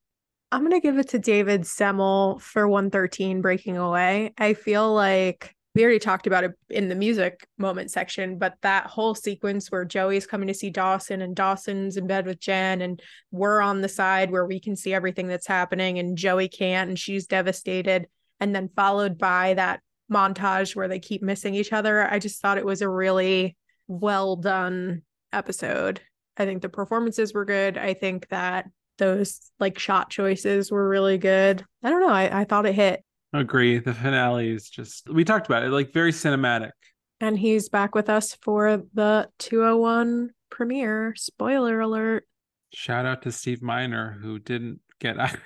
[0.54, 4.34] I'm going to give it to David Semel for 113 Breaking Away.
[4.38, 8.88] I feel like we already talked about it in the music moment section, but that
[8.88, 13.02] whole sequence where Joey's coming to see Dawson and Dawson's in bed with Jen and
[13.32, 17.00] we're on the side where we can see everything that's happening and Joey can't and
[17.00, 18.08] she's devastated.
[18.42, 19.82] And then followed by that
[20.12, 22.12] montage where they keep missing each other.
[22.12, 23.56] I just thought it was a really
[23.88, 26.02] well done episode.
[26.38, 27.78] I think the performances were good.
[27.78, 31.64] I think that those like shot choices were really good.
[31.82, 32.10] I don't know.
[32.10, 33.04] I, I thought it hit.
[33.34, 33.80] Agree.
[33.80, 36.72] The finale is just we talked about it, like very cinematic.
[37.20, 41.14] And he's back with us for the 201 premiere.
[41.16, 42.28] Spoiler alert.
[42.74, 45.38] Shout out to Steve Miner who didn't get out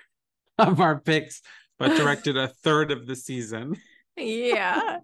[0.57, 1.41] of our picks,
[1.77, 3.75] but directed a third of the season.
[4.17, 4.99] Yeah.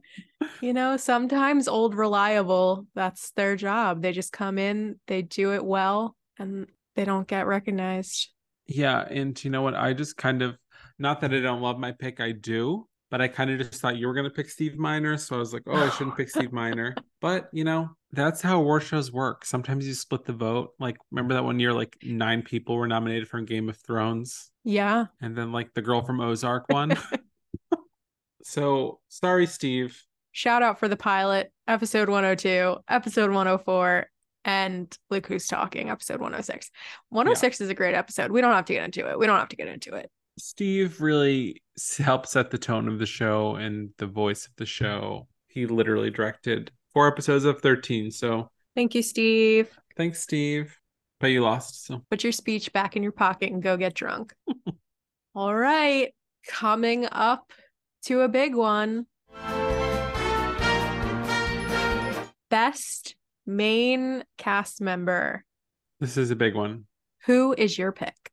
[0.61, 4.01] you know, sometimes old reliable, that's their job.
[4.01, 8.29] They just come in, they do it well, and they don't get recognized.
[8.67, 9.75] Yeah, and you know what?
[9.75, 10.57] I just kind of
[11.01, 13.97] not that I don't love my pick, I do, but I kind of just thought
[13.97, 16.53] you were gonna pick Steve Miner, so I was like, oh, I shouldn't pick Steve
[16.53, 16.95] Miner.
[17.21, 19.45] But you know, that's how award shows work.
[19.45, 20.71] Sometimes you split the vote.
[20.79, 25.05] Like, remember that one year, like nine people were nominated for Game of Thrones, Yeah.
[25.21, 26.93] and then like the girl from Ozark won.
[28.43, 30.01] so sorry, Steve.
[30.31, 34.07] Shout out for the pilot, episode 102, episode 104,
[34.45, 36.71] and Look Who's Talking, episode 106.
[37.09, 38.31] 106 is a great episode.
[38.31, 39.19] We don't have to get into it.
[39.19, 40.09] We don't have to get into it.
[40.37, 41.61] Steve really
[41.99, 45.27] helped set the tone of the show and the voice of the show.
[45.47, 48.11] He literally directed four episodes of 13.
[48.11, 49.69] So Thank you, Steve.
[49.97, 50.77] thanks, Steve.
[51.19, 51.85] But you lost.
[51.85, 54.33] So Put your speech back in your pocket and go get drunk.
[55.35, 56.13] All right.
[56.47, 57.51] Coming up
[58.05, 59.05] to a big one.
[62.49, 63.15] Best
[63.45, 65.43] main cast member.
[65.99, 66.85] this is a big one.
[67.25, 68.30] Who is your pick?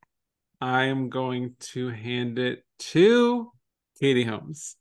[0.61, 3.51] I am going to hand it to
[3.99, 4.75] Katie Holmes.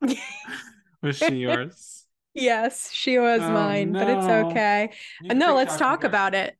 [1.02, 2.04] Was she yours?
[2.34, 4.90] Yes, she was Oh, mine, but it's okay.
[5.22, 6.56] No, let's talk about it.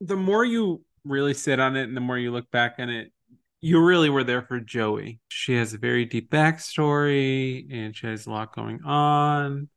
[0.00, 3.12] The more you really sit on it and the more you look back on it,
[3.60, 5.20] you really were there for Joey.
[5.28, 9.68] She has a very deep backstory and she has a lot going on.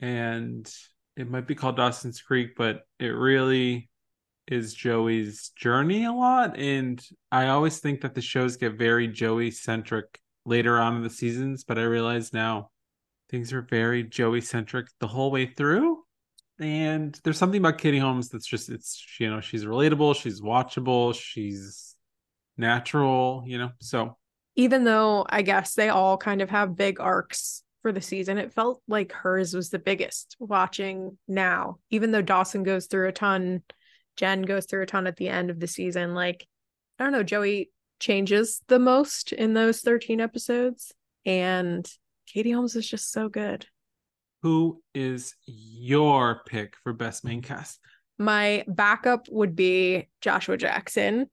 [0.00, 0.72] And
[1.16, 3.89] it might be called Dawson's Creek, but it really
[4.50, 6.58] is Joey's journey a lot.
[6.58, 11.10] And I always think that the shows get very Joey centric later on in the
[11.10, 12.70] seasons, but I realize now
[13.30, 16.02] things are very Joey centric the whole way through.
[16.58, 21.14] And there's something about Katie Holmes that's just it's you know, she's relatable, she's watchable,
[21.14, 21.94] she's
[22.56, 23.70] natural, you know.
[23.80, 24.16] So
[24.56, 28.52] Even though I guess they all kind of have big arcs for the season, it
[28.52, 31.78] felt like hers was the biggest watching now.
[31.88, 33.62] Even though Dawson goes through a ton,
[34.16, 36.14] Jen goes through a ton at the end of the season.
[36.14, 36.46] Like,
[36.98, 40.92] I don't know, Joey changes the most in those 13 episodes.
[41.24, 41.86] And
[42.26, 43.66] Katie Holmes is just so good.
[44.42, 47.78] who is your pick for best main cast?
[48.18, 51.26] My backup would be Joshua Jackson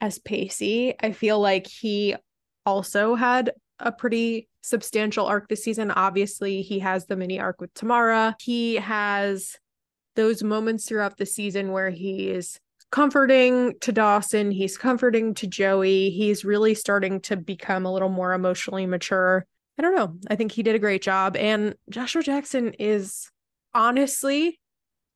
[0.00, 0.94] as Pacey.
[1.00, 2.14] I feel like he
[2.66, 5.90] also had a pretty substantial arc this season.
[5.90, 8.36] Obviously, he has the mini arc with Tamara.
[8.38, 9.56] He has
[10.14, 12.58] those moments throughout the season where he is
[12.90, 16.10] comforting to Dawson, he's comforting to Joey.
[16.10, 19.46] He's really starting to become a little more emotionally mature.
[19.78, 20.14] I don't know.
[20.28, 21.36] I think he did a great job.
[21.36, 23.30] And Joshua Jackson is
[23.74, 24.60] honestly,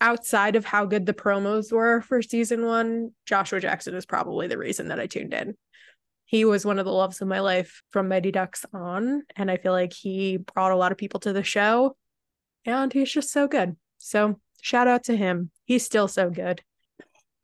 [0.01, 4.59] outside of how good the promos were for season one, Joshua Jackson is probably the
[4.59, 5.55] reason that I tuned in.
[6.25, 9.59] He was one of the loves of my life from Mighty Ducks on, and I
[9.59, 11.97] feel like he brought a lot of people to the show,
[12.65, 13.77] and he's just so good.
[13.99, 15.51] So shout out to him.
[15.65, 16.61] He's still so good.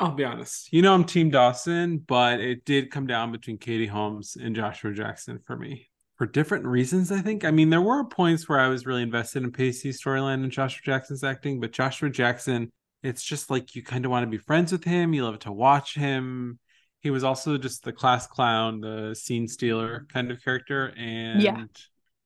[0.01, 0.73] I'll be honest.
[0.73, 4.93] You know, I'm Team Dawson, but it did come down between Katie Holmes and Joshua
[4.93, 7.13] Jackson for me for different reasons.
[7.13, 7.45] I think.
[7.45, 10.83] I mean, there were points where I was really invested in Pacey's storyline and Joshua
[10.85, 12.71] Jackson's acting, but Joshua Jackson,
[13.05, 15.15] it's just like you kind of want to be friends with him.
[15.15, 16.59] You love to watch him.
[16.99, 21.65] He was also just the class clown, the scene stealer kind of character, and Yeah.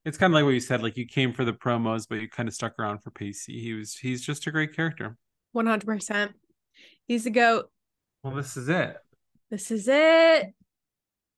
[0.06, 0.82] It's kind of like what you said.
[0.82, 3.60] Like you came for the promos, but you kind of stuck around for Pacey.
[3.60, 5.16] He was he's just a great character.
[5.54, 6.32] 100%.
[7.08, 7.70] He's a goat.
[8.22, 8.96] Well, this is it.
[9.50, 10.54] This is it.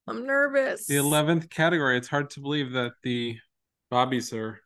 [0.07, 0.87] I'm nervous.
[0.87, 1.96] The 11th category.
[1.96, 3.38] It's hard to believe that the
[3.90, 4.61] Bobbies are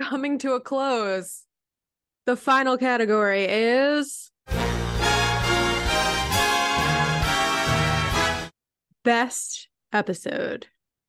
[0.00, 1.44] Coming to a close.
[2.26, 4.30] The final category is
[9.04, 10.66] best episode.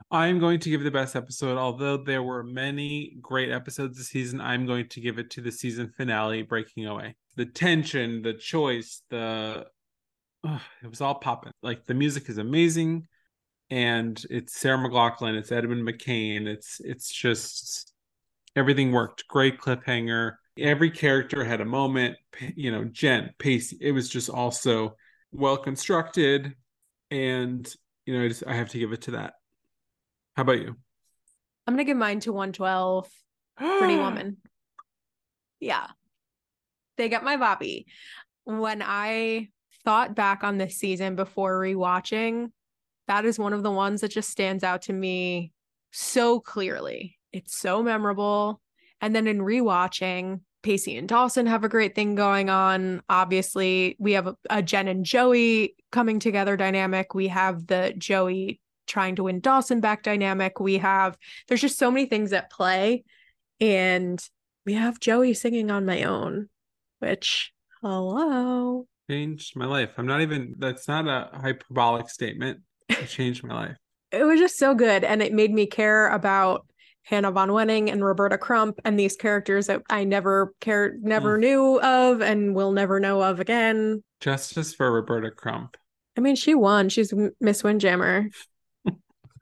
[0.09, 4.39] I'm going to give the best episode, although there were many great episodes this season.
[4.39, 7.15] I'm going to give it to the season finale, Breaking Away.
[7.35, 9.65] The tension, the choice, the
[10.45, 11.51] it was all popping.
[11.61, 13.07] Like the music is amazing,
[13.69, 17.93] and it's Sarah McLachlan, it's Edwin McCain, it's it's just
[18.55, 19.27] everything worked.
[19.27, 20.35] Great cliffhanger.
[20.57, 22.15] Every character had a moment.
[22.55, 23.77] You know, Jen, Pacey.
[23.81, 24.95] It was just also
[25.31, 26.55] well constructed,
[27.11, 27.67] and
[28.05, 29.33] you know, I just I have to give it to that.
[30.37, 30.75] How about you?
[31.65, 33.09] I'm going to give mine to 112
[33.57, 34.37] Pretty Woman.
[35.59, 35.87] Yeah.
[36.95, 37.87] They got my Bobby.
[38.43, 39.49] When I
[39.83, 42.51] thought back on this season before rewatching,
[43.07, 45.53] that is one of the ones that just stands out to me
[45.91, 47.17] so clearly.
[47.33, 48.61] It's so memorable.
[49.01, 53.01] And then in rewatching, Pacey and Dawson have a great thing going on.
[53.09, 57.15] Obviously, we have a, a Jen and Joey coming together dynamic.
[57.15, 60.59] We have the Joey trying to win Dawson back dynamic.
[60.59, 63.03] We have, there's just so many things at play.
[63.59, 64.19] And
[64.65, 66.49] we have Joey singing on my own,
[66.99, 68.87] which, hello.
[69.09, 69.91] Changed my life.
[69.97, 70.55] I'm not even.
[70.57, 72.59] That's not a hyperbolic statement.
[72.89, 73.77] It changed my life.
[74.11, 75.03] It was just so good.
[75.03, 76.65] And it made me care about
[77.03, 81.41] Hannah Von Wenning and Roberta Crump and these characters that I never cared, never Mm.
[81.41, 84.03] knew of and will never know of again.
[84.21, 85.77] Justice for Roberta Crump.
[86.17, 86.89] I mean, she won.
[86.89, 88.29] She's Miss Windjammer.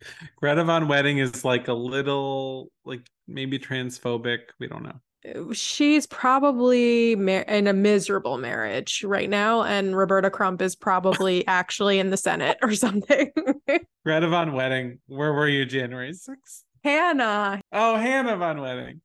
[0.35, 4.39] Greta Von Wedding is like a little, like maybe transphobic.
[4.59, 5.53] We don't know.
[5.53, 11.99] She's probably mar- in a miserable marriage right now, and Roberta Crump is probably actually
[11.99, 13.31] in the Senate or something.
[14.05, 14.99] Greta Von Wedding.
[15.07, 16.61] Where were you January 6th?
[16.83, 17.61] Hannah.
[17.71, 19.01] Oh, Hannah Von Wedding.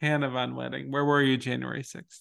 [0.00, 0.92] Hannah Von Wedding.
[0.92, 2.20] Where were you January 6th?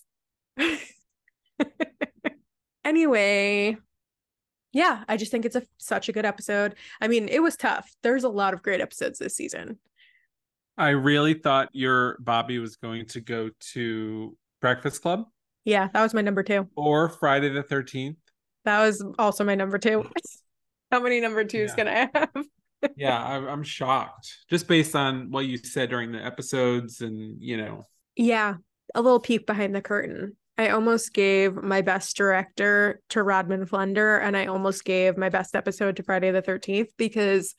[2.83, 3.77] anyway,
[4.73, 6.75] yeah, I just think it's a such a good episode.
[7.01, 7.89] I mean, it was tough.
[8.03, 9.79] There's a lot of great episodes this season.
[10.77, 15.25] I really thought your Bobby was going to go to Breakfast Club
[15.65, 16.69] Yeah, that was my number two.
[16.75, 18.15] or Friday the 13th.
[18.65, 20.10] That was also my number two.
[20.91, 21.75] How many number twos Yeah.
[21.75, 22.45] can I have?
[22.95, 27.58] yeah, I'm, I'm shocked just based on what you said during the episodes, and you
[27.58, 27.84] know,
[28.15, 28.55] Yeah,
[28.95, 30.36] a little peek behind the curtain.
[30.60, 35.56] I almost gave my best director to Rodman Flender, and I almost gave my best
[35.56, 37.56] episode to Friday the 13th because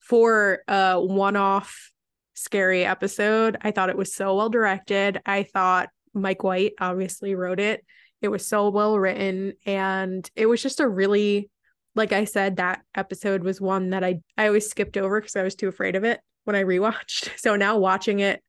[0.00, 1.90] for a one off
[2.34, 5.22] scary episode, I thought it was so well directed.
[5.24, 7.82] I thought Mike White obviously wrote it.
[8.20, 11.48] It was so well written, and it was just a really,
[11.94, 15.44] like I said, that episode was one that I, I always skipped over because I
[15.44, 17.30] was too afraid of it when I rewatched.
[17.38, 18.44] So now watching it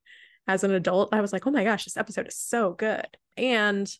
[0.49, 3.07] as an adult, I was like, oh my gosh, this episode is so good.
[3.37, 3.91] And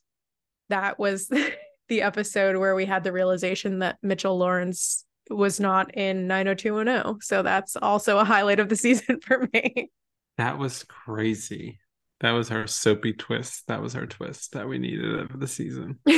[0.69, 1.27] that was
[1.89, 7.21] the episode where we had the realization that Mitchell Lawrence was not in 90210.
[7.21, 9.89] So that's also a highlight of the season for me.
[10.37, 11.79] that was crazy.
[12.21, 13.67] That was our soapy twist.
[13.67, 15.99] That was our twist that we needed of the season.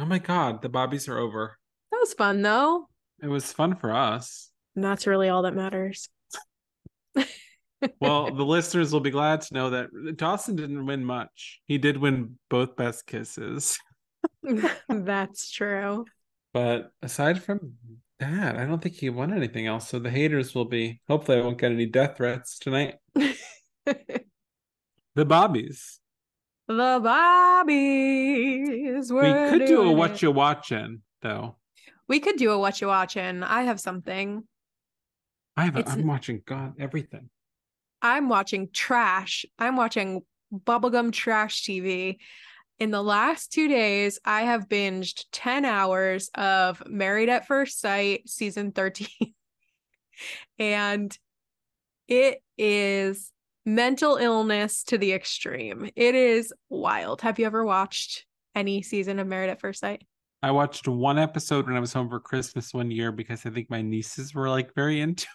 [0.00, 1.58] Oh my god, the Bobbies are over.
[1.90, 2.88] That was fun though.
[3.22, 4.50] It was fun for us.
[4.74, 6.08] And that's really all that matters.
[8.00, 11.60] Well, the listeners will be glad to know that Dawson didn't win much.
[11.66, 13.78] He did win both best kisses.
[14.88, 16.04] that's true.
[16.52, 17.74] But aside from
[18.18, 19.88] that, I don't think he won anything else.
[19.88, 22.96] So the haters will be hopefully I won't get any death threats tonight.
[23.84, 26.00] the Bobbies.
[26.68, 29.12] The Bobbies.
[29.12, 31.56] We could do a what you watching though.
[32.08, 33.42] We could do a what you watching.
[33.42, 34.44] I have something.
[35.56, 37.30] I have a, I'm watching God everything.
[38.02, 39.44] I'm watching trash.
[39.58, 40.22] I'm watching
[40.52, 42.18] bubblegum trash TV.
[42.78, 48.28] In the last two days, I have binged 10 hours of Married at First Sight
[48.28, 49.08] season 13.
[50.58, 51.16] and
[52.08, 53.32] it is
[53.66, 55.90] mental illness to the extreme.
[55.94, 57.20] It is wild.
[57.20, 58.24] Have you ever watched
[58.54, 60.02] any season of Married at First Sight?
[60.42, 63.68] I watched one episode when I was home for Christmas one year because I think
[63.68, 65.26] my nieces were like very into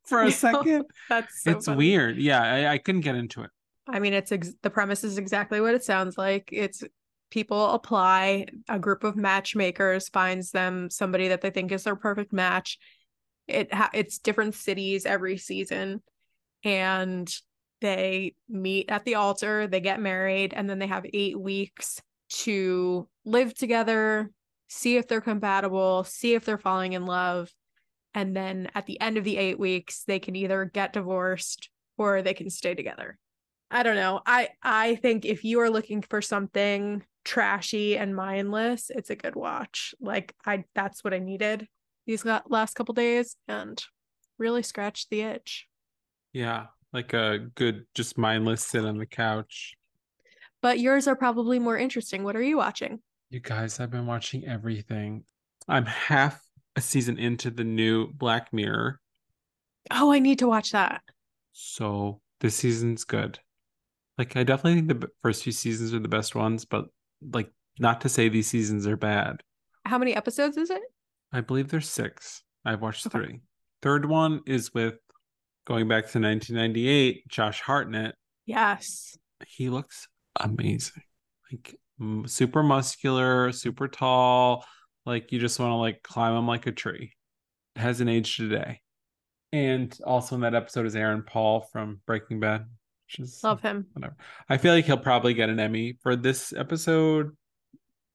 [0.06, 0.84] for a second.
[1.08, 1.78] That's so it's funny.
[1.78, 2.16] weird.
[2.18, 3.50] Yeah, I, I couldn't get into it.
[3.86, 6.48] I mean, it's ex- the premise is exactly what it sounds like.
[6.52, 6.84] It's
[7.30, 12.32] people apply, a group of matchmakers finds them somebody that they think is their perfect
[12.32, 12.78] match.
[13.48, 16.02] It ha- it's different cities every season,
[16.62, 17.34] and
[17.80, 19.66] they meet at the altar.
[19.66, 22.00] They get married, and then they have eight weeks
[22.32, 24.30] to live together,
[24.68, 27.50] see if they're compatible, see if they're falling in love,
[28.14, 32.22] and then at the end of the eight weeks, they can either get divorced or
[32.22, 33.18] they can stay together.
[33.70, 34.20] I don't know.
[34.26, 39.34] I I think if you are looking for something trashy and mindless, it's a good
[39.34, 39.94] watch.
[40.00, 41.66] Like I that's what I needed
[42.06, 43.82] these last couple days and
[44.38, 45.66] really scratched the itch.
[46.32, 49.74] Yeah, like a good, just mindless sit on the couch.
[50.60, 52.24] But yours are probably more interesting.
[52.24, 53.00] What are you watching?
[53.30, 55.24] You guys, I've been watching everything.
[55.68, 56.40] I'm half
[56.76, 59.00] a season into the new Black Mirror.
[59.90, 61.02] Oh, I need to watch that.
[61.52, 63.38] So this season's good.
[64.18, 66.86] Like I definitely think the first few seasons are the best ones, but
[67.32, 69.42] like not to say these seasons are bad.
[69.84, 70.82] How many episodes is it?
[71.32, 72.42] I believe there's six.
[72.64, 73.18] I've watched Okay.
[73.18, 73.40] three.
[73.80, 74.94] Third one is with
[75.66, 78.14] going back to 1998, Josh Hartnett.
[78.46, 79.16] Yes.
[79.46, 80.06] He looks
[80.38, 81.02] amazing.
[81.50, 81.76] Like
[82.26, 84.64] super muscular, super tall.
[85.04, 87.12] Like you just want to like climb them like a tree.
[87.76, 88.80] Hasn't aged today.
[89.52, 92.66] And also in that episode is Aaron Paul from Breaking Bad.
[93.18, 93.86] Is Love him.
[93.92, 94.16] whatever.
[94.48, 97.36] I feel like he'll probably get an Emmy for this episode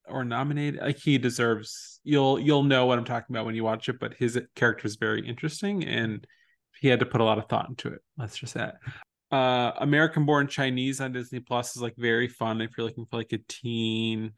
[0.07, 0.81] or nominated.
[0.81, 1.99] Like he deserves.
[2.03, 3.99] You'll you'll know what I'm talking about when you watch it.
[3.99, 6.25] But his character is very interesting, and
[6.79, 7.99] he had to put a lot of thought into it.
[8.17, 8.71] Let's just say.
[9.29, 13.17] Uh, American Born Chinese on Disney Plus is like very fun if you're looking for
[13.17, 14.31] like a teen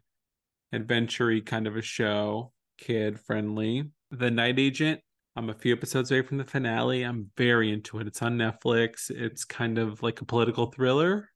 [0.72, 3.92] adventure kind of a show, kid friendly.
[4.12, 5.02] The Night Agent.
[5.36, 7.04] I'm a few episodes away from the finale.
[7.04, 8.08] I'm very into it.
[8.08, 9.10] It's on Netflix.
[9.10, 11.30] It's kind of like a political thriller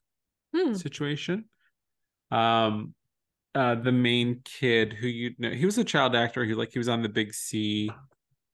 [0.53, 0.73] Hmm.
[0.73, 1.45] situation.
[2.31, 2.93] Um,
[3.55, 6.43] uh, the main kid who you know, he was a child actor.
[6.43, 7.91] He like he was on the Big C.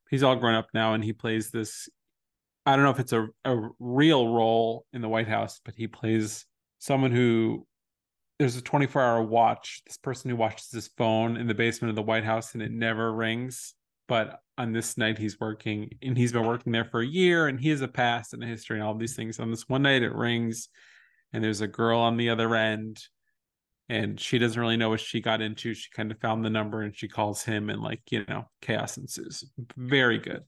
[0.09, 1.87] He's all grown up now, and he plays this.
[2.65, 5.87] I don't know if it's a a real role in the White House, but he
[5.87, 6.45] plays
[6.79, 7.65] someone who
[8.39, 9.81] there's a 24 hour watch.
[9.85, 12.71] This person who watches his phone in the basement of the White House, and it
[12.71, 13.73] never rings.
[14.07, 17.59] But on this night, he's working, and he's been working there for a year, and
[17.59, 19.39] he has a past and a history and all these things.
[19.39, 20.69] On this one night, it rings,
[21.33, 22.99] and there's a girl on the other end
[23.89, 26.81] and she doesn't really know what she got into she kind of found the number
[26.81, 29.43] and she calls him and like you know chaos ensues
[29.75, 30.43] very good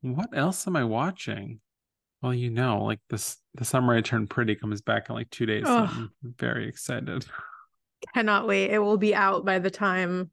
[0.00, 1.60] what else am i watching
[2.22, 5.46] well you know like this the summer i turned pretty comes back in like two
[5.46, 7.24] days so i'm very excited
[8.14, 8.70] Cannot wait.
[8.70, 10.30] It will be out by the time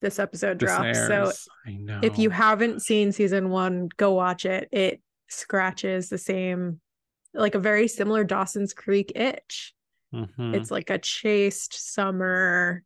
[0.00, 0.98] this episode this drops.
[0.98, 1.48] So airs.
[1.66, 4.68] i know if you haven't seen season one, go watch it.
[4.72, 6.80] It scratches the same,
[7.34, 9.74] like a very similar Dawson's Creek itch.
[10.12, 10.54] Mhm.
[10.54, 12.82] It's like a chaste summer,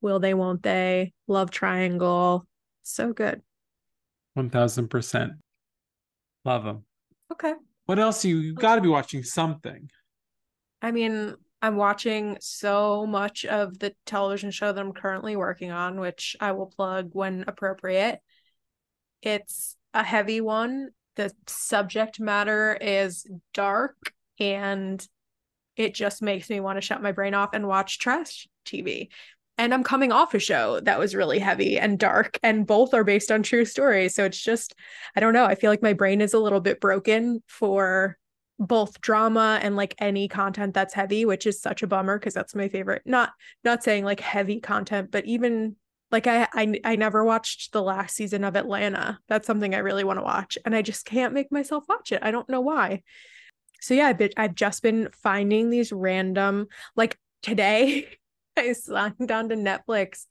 [0.00, 2.46] will they, won't they, love triangle.
[2.82, 3.42] So good.
[4.36, 5.30] 1000%
[6.44, 6.84] love them
[7.32, 7.54] Okay.
[7.88, 9.90] What else you, you got to be watching something
[10.80, 15.98] I mean, I'm watching so much of the television show that I'm currently working on,
[15.98, 18.20] which I will plug when appropriate.
[19.22, 20.90] It's a heavy one.
[21.16, 23.96] The subject matter is dark
[24.38, 25.04] and
[25.76, 29.08] it just makes me want to shut my brain off and watch trash TV.
[29.58, 33.04] And I'm coming off a show that was really heavy and dark, and both are
[33.04, 34.14] based on true stories.
[34.14, 34.74] So it's just,
[35.16, 35.44] I don't know.
[35.44, 38.16] I feel like my brain is a little bit broken for
[38.58, 42.56] both drama and like any content that's heavy which is such a bummer because that's
[42.56, 43.32] my favorite not
[43.62, 45.76] not saying like heavy content but even
[46.10, 50.02] like I, I i never watched the last season of atlanta that's something i really
[50.02, 53.02] want to watch and i just can't make myself watch it i don't know why
[53.80, 58.08] so yeah i've, I've just been finding these random like today
[58.58, 60.26] i signed on to netflix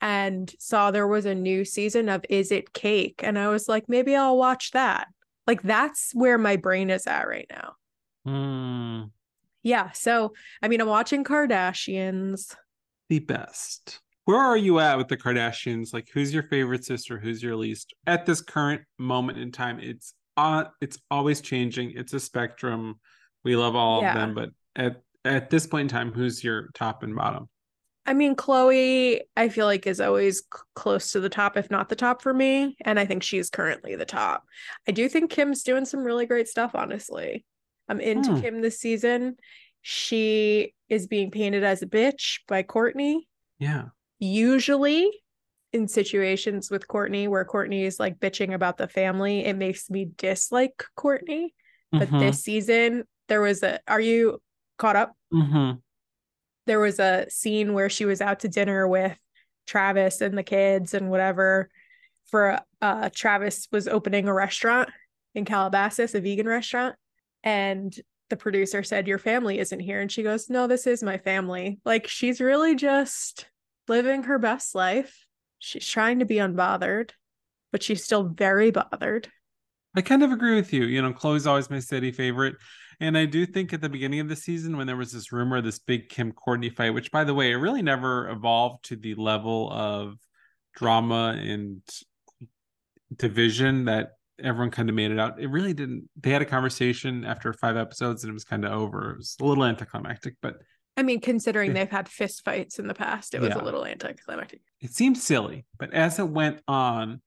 [0.00, 3.88] and saw there was a new season of is it cake and i was like
[3.88, 5.08] maybe i'll watch that
[5.46, 7.74] like that's where my brain is at right now.
[8.24, 9.02] Hmm,
[9.62, 9.92] Yeah.
[9.92, 12.54] So, I mean, I'm watching Kardashians.
[13.08, 17.40] the best where are you at with the kardashians like who's your favorite sister who's
[17.40, 22.18] your least at this current moment in time it's uh it's always changing it's a
[22.18, 22.98] spectrum
[23.44, 24.08] we love all Yeah.
[24.08, 27.48] of them but at at this point in time, who's your top and bottom?
[28.06, 30.44] I mean, Khloé, I feel like is always c-
[30.74, 32.76] close to the top, if not the top for me.
[32.84, 34.44] And I think she's currently the top.
[34.88, 37.44] I do think Kim's doing some really great stuff, honestly.
[37.88, 38.40] I'm into Hmm.
[38.40, 39.36] Kim this season.
[39.82, 43.20] She is being painted as a bitch by Kourtney.
[43.58, 43.86] Yeah.
[44.18, 45.10] Usually,
[45.72, 50.08] in situations with Kourtney where Kourtney is like bitching about the family, it makes me
[50.16, 51.48] dislike Kourtney.
[51.92, 52.18] But Mhm.
[52.20, 53.80] this season, there was a.
[53.86, 54.40] Are you
[54.78, 55.12] caught up?
[55.32, 55.80] Mhm.
[56.66, 59.16] There was a scene where she was out to dinner with
[59.66, 61.70] Travis and the kids and whatever
[62.26, 64.90] for uh Travis was opening a restaurant
[65.34, 66.96] in Calabasas, a vegan restaurant,
[67.42, 67.96] and
[68.30, 71.78] the producer said your family isn't here and she goes, "No, this is my family."
[71.84, 73.48] Like she's really just
[73.88, 75.26] living her best life.
[75.58, 77.10] She's trying to be unbothered,
[77.72, 79.30] but she's still very bothered.
[79.96, 80.84] I kind of agree with you.
[80.84, 82.56] You know, Khloé's always my steady favorite.
[83.00, 85.60] And I do think at the beginning of the season, when there was this rumor,
[85.60, 89.14] this big Kim Kourtney fight, which by the way, it really never evolved to the
[89.14, 90.14] level of
[90.74, 91.82] drama and
[93.14, 95.40] division that everyone kind of made it out.
[95.40, 96.08] It really didn't.
[96.20, 99.12] They had a conversation after five episodes and it was kind of over.
[99.12, 100.56] It was a little anticlimactic, but
[100.98, 103.62] I mean, considering they've had fist fights in the past, it was Yeah.
[103.62, 104.60] a little anticlimactic.
[104.80, 105.66] it seemed silly.
[105.78, 107.20] But as it went on,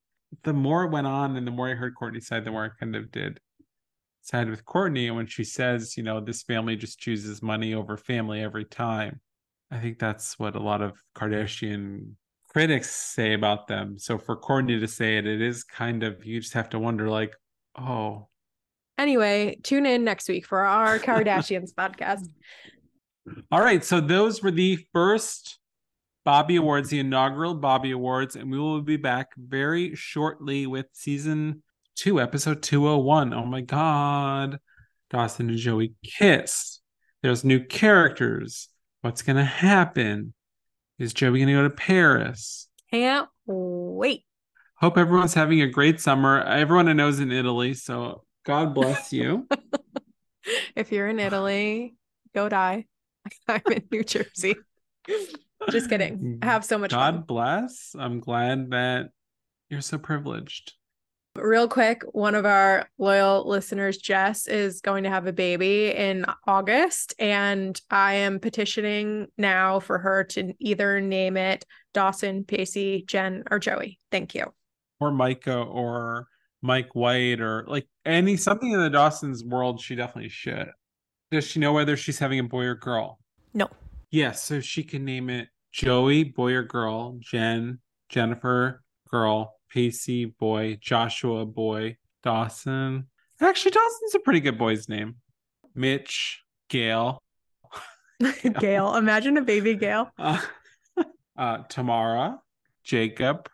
[0.43, 2.79] the more it went on and the more I heard Kourtney's side, the more I
[2.79, 3.39] kind of did
[4.21, 5.07] side with Kourtney.
[5.07, 9.19] And when she says, you know, this family just chooses money over family every time,
[9.71, 12.13] I think that's what a lot of Kardashian
[12.49, 13.97] critics say about them.
[13.97, 17.09] So for Kourtney to say it, it is kind of, you just have to wonder,
[17.09, 17.35] like,
[17.77, 18.27] oh,
[18.99, 22.27] Anyway, tune in next week for our Kardashians podcast.
[23.49, 25.58] All right, so those were the first
[26.29, 31.63] Bobby Awards, the inaugural Bobby Awards, and we will be back very shortly with season
[31.95, 33.33] two, episode 201.
[33.33, 34.59] Oh my god.
[35.09, 36.81] Dawson and Joey kiss.
[37.23, 38.69] There's new characters.
[39.01, 40.35] What's gonna happen?
[40.99, 42.67] Is Joey gonna go to Paris?
[42.91, 44.23] Can't wait.
[44.75, 46.43] Hope everyone's having a great summer.
[46.43, 49.47] Everyone I know is in Italy, so God bless you.
[50.75, 51.95] If you're in Italy,
[52.35, 52.85] go die.
[53.47, 54.55] I'm in New Jersey.
[55.69, 56.39] Just kidding.
[56.41, 57.23] I have so much God fun.
[57.23, 57.95] bless.
[57.97, 59.09] I'm glad that
[59.69, 60.73] you're so privileged.
[61.35, 66.25] Real quick, one of our loyal listeners, Jess, is going to have a baby in
[66.47, 73.43] August, and I am petitioning now for her to either name it Dawson, Pacey, Jen,
[73.51, 73.99] or Joey.
[74.11, 74.51] Thank you.
[74.99, 76.27] or Micah or
[76.61, 80.71] Mike White or like any something in the Dawson's world, she definitely should.
[81.31, 83.19] Does she know whether she's having a boy or girl?
[83.53, 83.69] No.
[84.11, 87.79] Yes, so she can name it Joey, boy or girl, Jen,
[88.09, 93.07] Jennifer, girl, Pacey, boy, Joshua, boy, Dawson.
[93.39, 95.17] Actually, Dawson's a pretty good boy's name.
[95.75, 97.21] Mitch, Gail,
[98.59, 98.95] Gail.
[98.95, 100.09] Imagine a baby Gail.
[100.17, 100.41] uh,
[101.37, 102.39] uh, Tamara,
[102.83, 103.47] Jacob,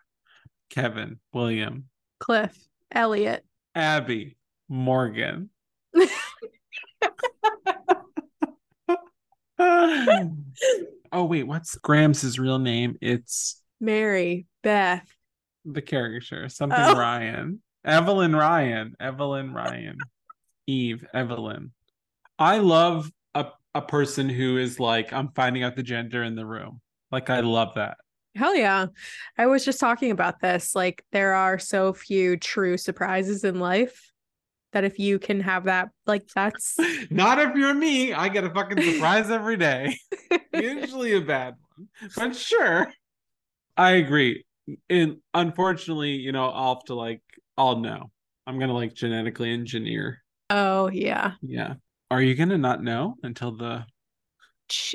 [0.70, 1.88] Kevin, William,
[2.18, 2.56] Cliff,
[2.90, 3.44] Elliot.
[3.74, 4.38] Abby,
[4.70, 5.50] Morgan.
[11.12, 12.96] oh wait, what's Grams' real name?
[13.00, 15.06] It's Mary, Beth.
[15.64, 16.96] the caricature, something Oh.
[16.96, 17.62] Ryan.
[17.84, 18.94] Evelyn Ryan.
[19.00, 19.98] Evelyn Ryan.
[20.66, 21.72] Eve, Evelyn.
[22.38, 26.44] I love a, a person who is like, I'm finding out the gender in the
[26.46, 26.80] room.
[27.12, 27.96] Like I love that.
[28.34, 28.86] Hell yeah.
[29.38, 30.74] I was just talking about this.
[30.74, 34.12] Like, there are so few true surprises in life
[34.76, 36.76] that if you can have that, like, that's
[37.10, 38.12] Not if you're me.
[38.12, 39.96] I get a fucking surprise every day.
[40.52, 41.88] Usually a bad one.
[42.14, 42.92] But sure.
[43.74, 44.44] I agree.
[44.90, 47.22] And unfortunately, you know, I'll have to like
[47.56, 48.10] I'll know.
[48.46, 50.22] I'm gonna like genetically engineer.
[50.50, 51.32] oh, yeah.
[51.40, 51.74] Yeah.
[52.10, 53.86] Are you gonna not know until the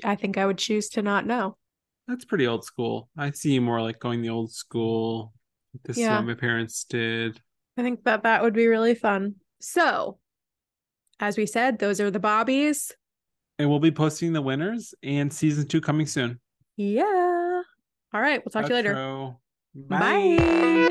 [0.04, 1.58] I think I would choose to not know.
[2.08, 3.10] that's pretty old school.
[3.18, 5.34] I see you more like going the old school.
[5.86, 7.42] This is what my parents did.
[7.78, 9.36] I think that that would be really fun.
[9.62, 10.18] So,
[11.20, 12.92] as we said, those are the Bobbies.
[13.60, 16.40] And we'll be posting the winners and season two coming soon.
[16.78, 17.62] Yeah.
[18.14, 18.42] All right.
[18.44, 18.96] We'll talk to you later.
[18.96, 19.38] Outro.
[19.76, 20.90] Bye.